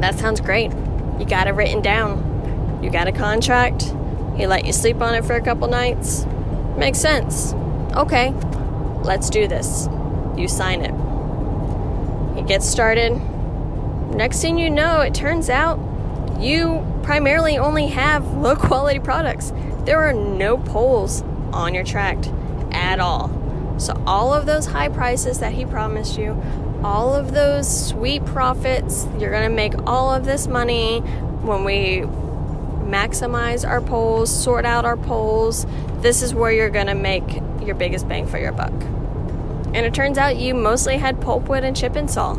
That 0.00 0.18
sounds 0.18 0.40
great. 0.40 0.72
You 1.18 1.26
got 1.26 1.48
it 1.48 1.52
written 1.52 1.82
down, 1.82 2.80
you 2.82 2.90
got 2.90 3.08
a 3.08 3.12
contract, 3.12 3.92
He 4.36 4.46
let 4.46 4.64
you 4.64 4.72
sleep 4.72 5.00
on 5.00 5.14
it 5.14 5.24
for 5.24 5.34
a 5.34 5.42
couple 5.42 5.66
nights. 5.68 6.24
Makes 6.76 7.00
sense. 7.00 7.52
Okay, 7.94 8.30
let's 9.02 9.28
do 9.30 9.48
this. 9.48 9.88
You 10.36 10.46
sign 10.46 10.82
it. 10.82 11.07
He 12.48 12.54
gets 12.54 12.66
started. 12.66 13.10
Next 14.14 14.40
thing 14.40 14.58
you 14.58 14.70
know, 14.70 15.02
it 15.02 15.12
turns 15.12 15.50
out 15.50 15.78
you 16.40 16.82
primarily 17.02 17.58
only 17.58 17.88
have 17.88 18.26
low 18.38 18.56
quality 18.56 19.00
products. 19.00 19.52
There 19.84 20.00
are 20.00 20.14
no 20.14 20.56
poles 20.56 21.20
on 21.52 21.74
your 21.74 21.84
tract 21.84 22.32
at 22.72 23.00
all. 23.00 23.28
So, 23.78 24.02
all 24.06 24.32
of 24.32 24.46
those 24.46 24.64
high 24.64 24.88
prices 24.88 25.40
that 25.40 25.52
he 25.52 25.66
promised 25.66 26.16
you, 26.18 26.42
all 26.82 27.14
of 27.14 27.34
those 27.34 27.88
sweet 27.88 28.24
profits, 28.24 29.06
you're 29.18 29.30
going 29.30 29.46
to 29.46 29.54
make 29.54 29.74
all 29.86 30.10
of 30.10 30.24
this 30.24 30.46
money 30.46 31.00
when 31.00 31.64
we 31.64 32.00
maximize 32.88 33.68
our 33.68 33.82
poles, 33.82 34.34
sort 34.34 34.64
out 34.64 34.86
our 34.86 34.96
poles. 34.96 35.66
This 36.00 36.22
is 36.22 36.34
where 36.34 36.50
you're 36.50 36.70
going 36.70 36.86
to 36.86 36.94
make 36.94 37.42
your 37.60 37.74
biggest 37.74 38.08
bang 38.08 38.26
for 38.26 38.38
your 38.38 38.52
buck. 38.52 38.72
And 39.74 39.86
it 39.86 39.94
turns 39.94 40.18
out 40.18 40.36
you 40.36 40.54
mostly 40.54 40.96
had 40.96 41.20
pulpwood 41.20 41.62
and 41.62 41.76
chip 41.76 41.96
and 41.96 42.10
saw. 42.10 42.36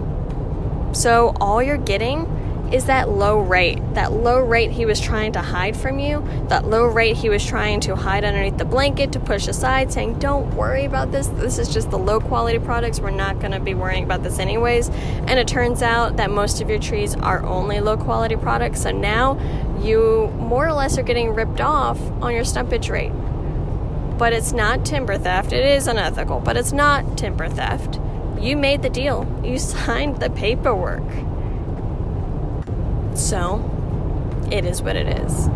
So, 0.92 1.36
all 1.40 1.62
you're 1.62 1.78
getting 1.78 2.26
is 2.72 2.86
that 2.86 3.10
low 3.10 3.40
rate. 3.40 3.80
That 3.94 4.12
low 4.12 4.40
rate 4.40 4.72
he 4.72 4.86
was 4.86 5.00
trying 5.00 5.34
to 5.34 5.42
hide 5.42 5.76
from 5.76 6.00
you, 6.00 6.24
that 6.50 6.66
low 6.66 6.86
rate 6.86 7.18
he 7.18 7.30
was 7.30 7.46
trying 7.46 7.80
to 7.82 7.96
hide 7.96 8.24
underneath 8.24 8.58
the 8.58 8.66
blanket 8.66 9.12
to 9.14 9.20
push 9.20 9.48
aside, 9.48 9.92
saying, 9.92 10.20
Don't 10.20 10.54
worry 10.56 10.86
about 10.86 11.12
this. 11.12 11.28
This 11.28 11.58
is 11.58 11.74
just 11.74 11.90
the 11.90 11.98
low 11.98 12.20
quality 12.20 12.60
products. 12.60 13.00
We're 13.00 13.12
not 13.12 13.40
going 13.40 13.52
to 13.52 13.60
be 13.60 13.74
worrying 13.74 14.04
about 14.04 14.24
this 14.24 14.40
anyways. 14.40 14.90
And 14.90 15.40
it 15.40 15.48
turns 15.48 15.82
out 15.82 16.18
that 16.18 16.32
most 16.32 16.62
of 16.62 16.70
your 16.70 16.80
trees 16.80 17.16
are 17.16 17.44
only 17.44 17.80
low 17.80 17.98
quality 17.98 18.36
products. 18.36 18.84
So 18.84 18.92
now 18.92 19.40
you 19.82 20.34
more 20.38 20.68
or 20.68 20.74
less 20.74 20.98
are 20.98 21.04
getting 21.04 21.34
ripped 21.34 21.62
off 21.62 22.00
on 22.22 22.34
your 22.34 22.44
stumpage 22.44 22.90
rate. 22.90 23.12
But 24.20 24.34
it's 24.34 24.52
not 24.52 24.86
timber 24.86 25.18
theft. 25.18 25.54
It 25.54 25.66
is 25.66 25.88
unethical, 25.88 26.42
but 26.42 26.58
it's 26.58 26.74
not 26.74 27.18
timber 27.18 27.48
theft. 27.48 28.00
You 28.40 28.58
made 28.58 28.82
the 28.82 28.90
deal, 28.90 29.26
you 29.44 29.58
signed 29.60 30.20
the 30.20 30.30
paperwork. 30.30 31.02
So, 33.18 33.64
it 34.52 34.66
is 34.66 34.82
what 34.82 34.96
it 34.96 35.08
is. 35.08 35.48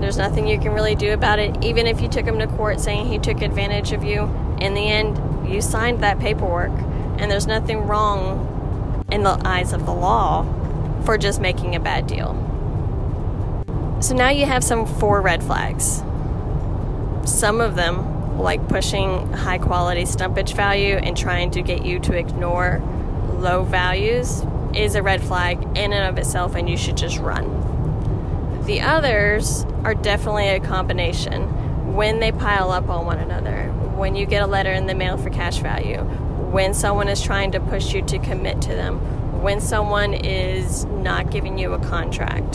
There's 0.00 0.16
nothing 0.16 0.46
you 0.46 0.58
can 0.58 0.72
really 0.72 0.94
do 0.94 1.12
about 1.12 1.40
it, 1.40 1.64
even 1.64 1.88
if 1.88 2.00
you 2.00 2.08
took 2.08 2.26
him 2.26 2.38
to 2.38 2.46
court 2.46 2.78
saying 2.78 3.06
he 3.06 3.18
took 3.18 3.42
advantage 3.42 3.92
of 3.92 4.04
you. 4.04 4.22
In 4.60 4.74
the 4.74 4.88
end, 4.88 5.50
you 5.50 5.60
signed 5.60 6.00
that 6.02 6.20
paperwork, 6.20 6.72
and 7.18 7.30
there's 7.30 7.46
nothing 7.46 7.86
wrong 7.86 9.04
in 9.10 9.24
the 9.24 9.40
eyes 9.44 9.72
of 9.72 9.84
the 9.84 9.92
law 9.92 10.44
for 11.04 11.18
just 11.18 11.40
making 11.40 11.74
a 11.74 11.80
bad 11.80 12.06
deal. 12.06 12.34
So 14.00 14.14
now 14.14 14.30
you 14.30 14.46
have 14.46 14.62
some 14.62 14.86
four 14.86 15.20
red 15.20 15.42
flags. 15.42 16.02
Some 17.24 17.60
of 17.60 17.74
them, 17.74 18.38
like 18.38 18.68
pushing 18.68 19.32
high 19.32 19.58
quality 19.58 20.02
stumpage 20.02 20.54
value 20.54 20.96
and 20.96 21.16
trying 21.16 21.50
to 21.52 21.62
get 21.62 21.84
you 21.84 21.98
to 22.00 22.16
ignore 22.16 22.82
low 23.38 23.62
values, 23.62 24.44
is 24.74 24.94
a 24.94 25.02
red 25.02 25.22
flag 25.22 25.62
in 25.76 25.92
and 25.92 26.08
of 26.08 26.18
itself, 26.18 26.54
and 26.54 26.68
you 26.68 26.76
should 26.76 26.96
just 26.96 27.18
run. 27.18 28.62
The 28.64 28.80
others 28.80 29.64
are 29.84 29.94
definitely 29.94 30.48
a 30.48 30.60
combination 30.60 31.94
when 31.94 32.18
they 32.18 32.32
pile 32.32 32.70
up 32.70 32.88
on 32.88 33.06
one 33.06 33.18
another, 33.18 33.68
when 33.94 34.16
you 34.16 34.26
get 34.26 34.42
a 34.42 34.46
letter 34.46 34.72
in 34.72 34.86
the 34.86 34.94
mail 34.94 35.16
for 35.16 35.30
cash 35.30 35.58
value, 35.58 35.98
when 36.50 36.74
someone 36.74 37.08
is 37.08 37.22
trying 37.22 37.52
to 37.52 37.60
push 37.60 37.94
you 37.94 38.02
to 38.02 38.18
commit 38.18 38.60
to 38.62 38.70
them, 38.70 38.98
when 39.42 39.60
someone 39.60 40.12
is 40.12 40.84
not 40.86 41.30
giving 41.30 41.58
you 41.58 41.72
a 41.72 41.78
contract. 41.78 42.54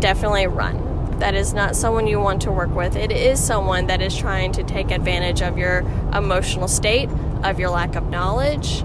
Definitely 0.00 0.48
run. 0.48 0.93
That 1.18 1.34
is 1.34 1.52
not 1.52 1.76
someone 1.76 2.06
you 2.06 2.20
want 2.20 2.42
to 2.42 2.52
work 2.52 2.74
with. 2.74 2.96
It 2.96 3.12
is 3.12 3.42
someone 3.42 3.86
that 3.86 4.02
is 4.02 4.16
trying 4.16 4.52
to 4.52 4.64
take 4.64 4.90
advantage 4.90 5.42
of 5.42 5.56
your 5.56 5.80
emotional 6.12 6.68
state, 6.68 7.08
of 7.42 7.58
your 7.58 7.70
lack 7.70 7.94
of 7.94 8.10
knowledge, 8.10 8.80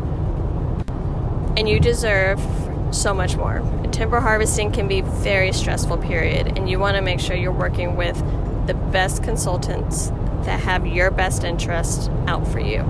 and 1.58 1.68
you 1.68 1.80
deserve 1.80 2.40
so 2.92 3.14
much 3.14 3.36
more. 3.36 3.62
Timber 3.92 4.20
harvesting 4.20 4.72
can 4.72 4.88
be 4.88 5.02
very 5.02 5.52
stressful 5.52 5.98
period 5.98 6.58
and 6.58 6.70
you 6.70 6.80
want 6.80 6.96
to 6.96 7.02
make 7.02 7.20
sure 7.20 7.36
you're 7.36 7.52
working 7.52 7.96
with 7.96 8.18
the 8.68 8.74
best 8.74 9.24
consultants 9.24 10.10
that 10.46 10.60
have 10.60 10.88
your 10.88 11.12
best 11.12 11.44
interest 11.44 12.10
out 12.28 12.48
for 12.48 12.60
you. 12.60 12.86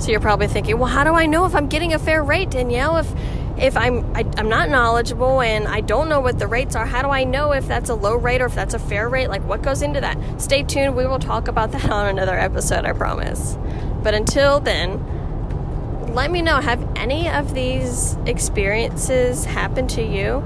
So 0.00 0.10
you're 0.10 0.20
probably 0.20 0.48
thinking, 0.48 0.78
well, 0.78 0.88
how 0.88 1.04
do 1.04 1.12
I 1.12 1.26
know 1.26 1.44
if 1.44 1.54
I'm 1.54 1.68
getting 1.68 1.92
a 1.92 1.98
fair 1.98 2.22
rate, 2.22 2.50
Danielle? 2.50 2.98
If 2.98 3.12
if 3.60 3.76
I'm 3.76 4.04
I, 4.14 4.20
am 4.20 4.32
i 4.36 4.40
am 4.40 4.48
not 4.48 4.68
knowledgeable 4.68 5.40
and 5.40 5.66
I 5.66 5.80
don't 5.80 6.08
know 6.08 6.20
what 6.20 6.38
the 6.38 6.46
rates 6.46 6.76
are, 6.76 6.86
how 6.86 7.02
do 7.02 7.08
I 7.08 7.24
know 7.24 7.52
if 7.52 7.66
that's 7.66 7.90
a 7.90 7.94
low 7.94 8.16
rate 8.16 8.40
or 8.40 8.46
if 8.46 8.54
that's 8.54 8.74
a 8.74 8.78
fair 8.78 9.08
rate? 9.08 9.28
Like 9.28 9.44
what 9.44 9.62
goes 9.62 9.82
into 9.82 10.00
that? 10.00 10.18
Stay 10.40 10.62
tuned. 10.62 10.96
We 10.96 11.06
will 11.06 11.18
talk 11.18 11.48
about 11.48 11.72
that 11.72 11.90
on 11.90 12.06
another 12.06 12.38
episode, 12.38 12.84
I 12.84 12.92
promise. 12.92 13.58
But 14.02 14.14
until 14.14 14.60
then, 14.60 15.04
let 16.14 16.30
me 16.30 16.40
know 16.40 16.60
have 16.60 16.86
any 16.96 17.28
of 17.28 17.54
these 17.54 18.16
experiences 18.26 19.44
happened 19.44 19.90
to 19.90 20.02
you? 20.02 20.44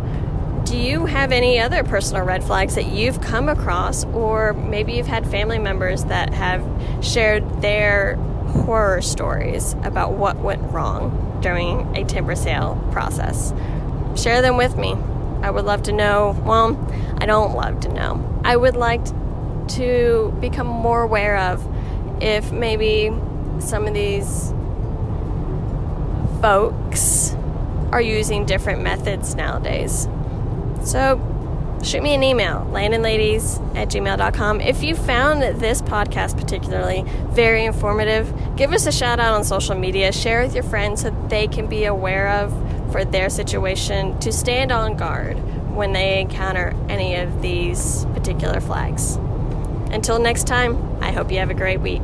Do 0.64 0.76
you 0.76 1.06
have 1.06 1.32
any 1.32 1.58
other 1.58 1.82
personal 1.82 2.24
red 2.24 2.44
flags 2.44 2.76
that 2.76 2.86
you've 2.86 3.20
come 3.20 3.48
across, 3.48 4.04
or 4.06 4.52
maybe 4.52 4.92
you've 4.92 5.06
had 5.06 5.28
family 5.28 5.58
members 5.58 6.04
that 6.04 6.32
have 6.32 6.64
shared 7.04 7.62
their 7.62 8.16
horror 8.46 9.02
stories 9.02 9.74
about 9.82 10.12
what 10.12 10.38
went 10.38 10.62
wrong 10.72 11.31
during 11.42 11.94
a 11.96 12.04
timber 12.04 12.34
sale 12.34 12.82
process? 12.92 13.52
Share 14.16 14.40
them 14.40 14.56
with 14.56 14.76
me. 14.76 14.96
I 15.42 15.50
would 15.50 15.64
love 15.64 15.82
to 15.84 15.92
know. 15.92 16.40
Well, 16.44 16.78
I 17.18 17.26
don't 17.26 17.54
love 17.54 17.80
to 17.80 17.88
know. 17.92 18.40
I 18.44 18.56
would 18.56 18.76
like 18.76 19.04
to 19.68 20.36
become 20.40 20.66
more 20.66 21.02
aware 21.02 21.36
of 21.36 21.66
if 22.22 22.52
maybe 22.52 23.12
some 23.58 23.86
of 23.86 23.94
these 23.94 24.52
folks 26.40 27.36
are 27.92 28.00
using 28.00 28.46
different 28.46 28.82
methods 28.82 29.34
nowadays. 29.34 30.08
So 30.84 31.16
shoot 31.82 32.02
me 32.02 32.14
an 32.14 32.22
email, 32.22 32.66
landonladies 32.70 33.60
at 33.76 33.88
gmail.com. 33.88 34.60
If 34.60 34.82
you 34.82 34.94
found 34.94 35.42
this 35.42 35.82
podcast 35.82 36.38
particularly 36.38 37.04
very 37.30 37.64
informative, 37.64 38.32
give 38.56 38.72
us 38.72 38.86
a 38.86 38.92
shout 38.92 39.18
out 39.18 39.34
on 39.34 39.44
social 39.44 39.74
media, 39.74 40.12
share 40.12 40.42
with 40.42 40.54
your 40.54 40.64
friends 40.64 41.02
so 41.02 41.10
they 41.28 41.46
can 41.46 41.66
be 41.66 41.84
aware 41.84 42.28
of 42.28 42.52
for 42.92 43.04
their 43.04 43.28
situation 43.30 44.18
to 44.20 44.32
stand 44.32 44.70
on 44.70 44.96
guard 44.96 45.36
when 45.74 45.92
they 45.92 46.20
encounter 46.20 46.76
any 46.88 47.16
of 47.16 47.42
these 47.42 48.04
particular 48.14 48.60
flags. 48.60 49.16
Until 49.90 50.18
next 50.18 50.46
time, 50.46 51.02
I 51.02 51.10
hope 51.10 51.30
you 51.32 51.38
have 51.38 51.50
a 51.50 51.54
great 51.54 51.80
week. 51.80 52.02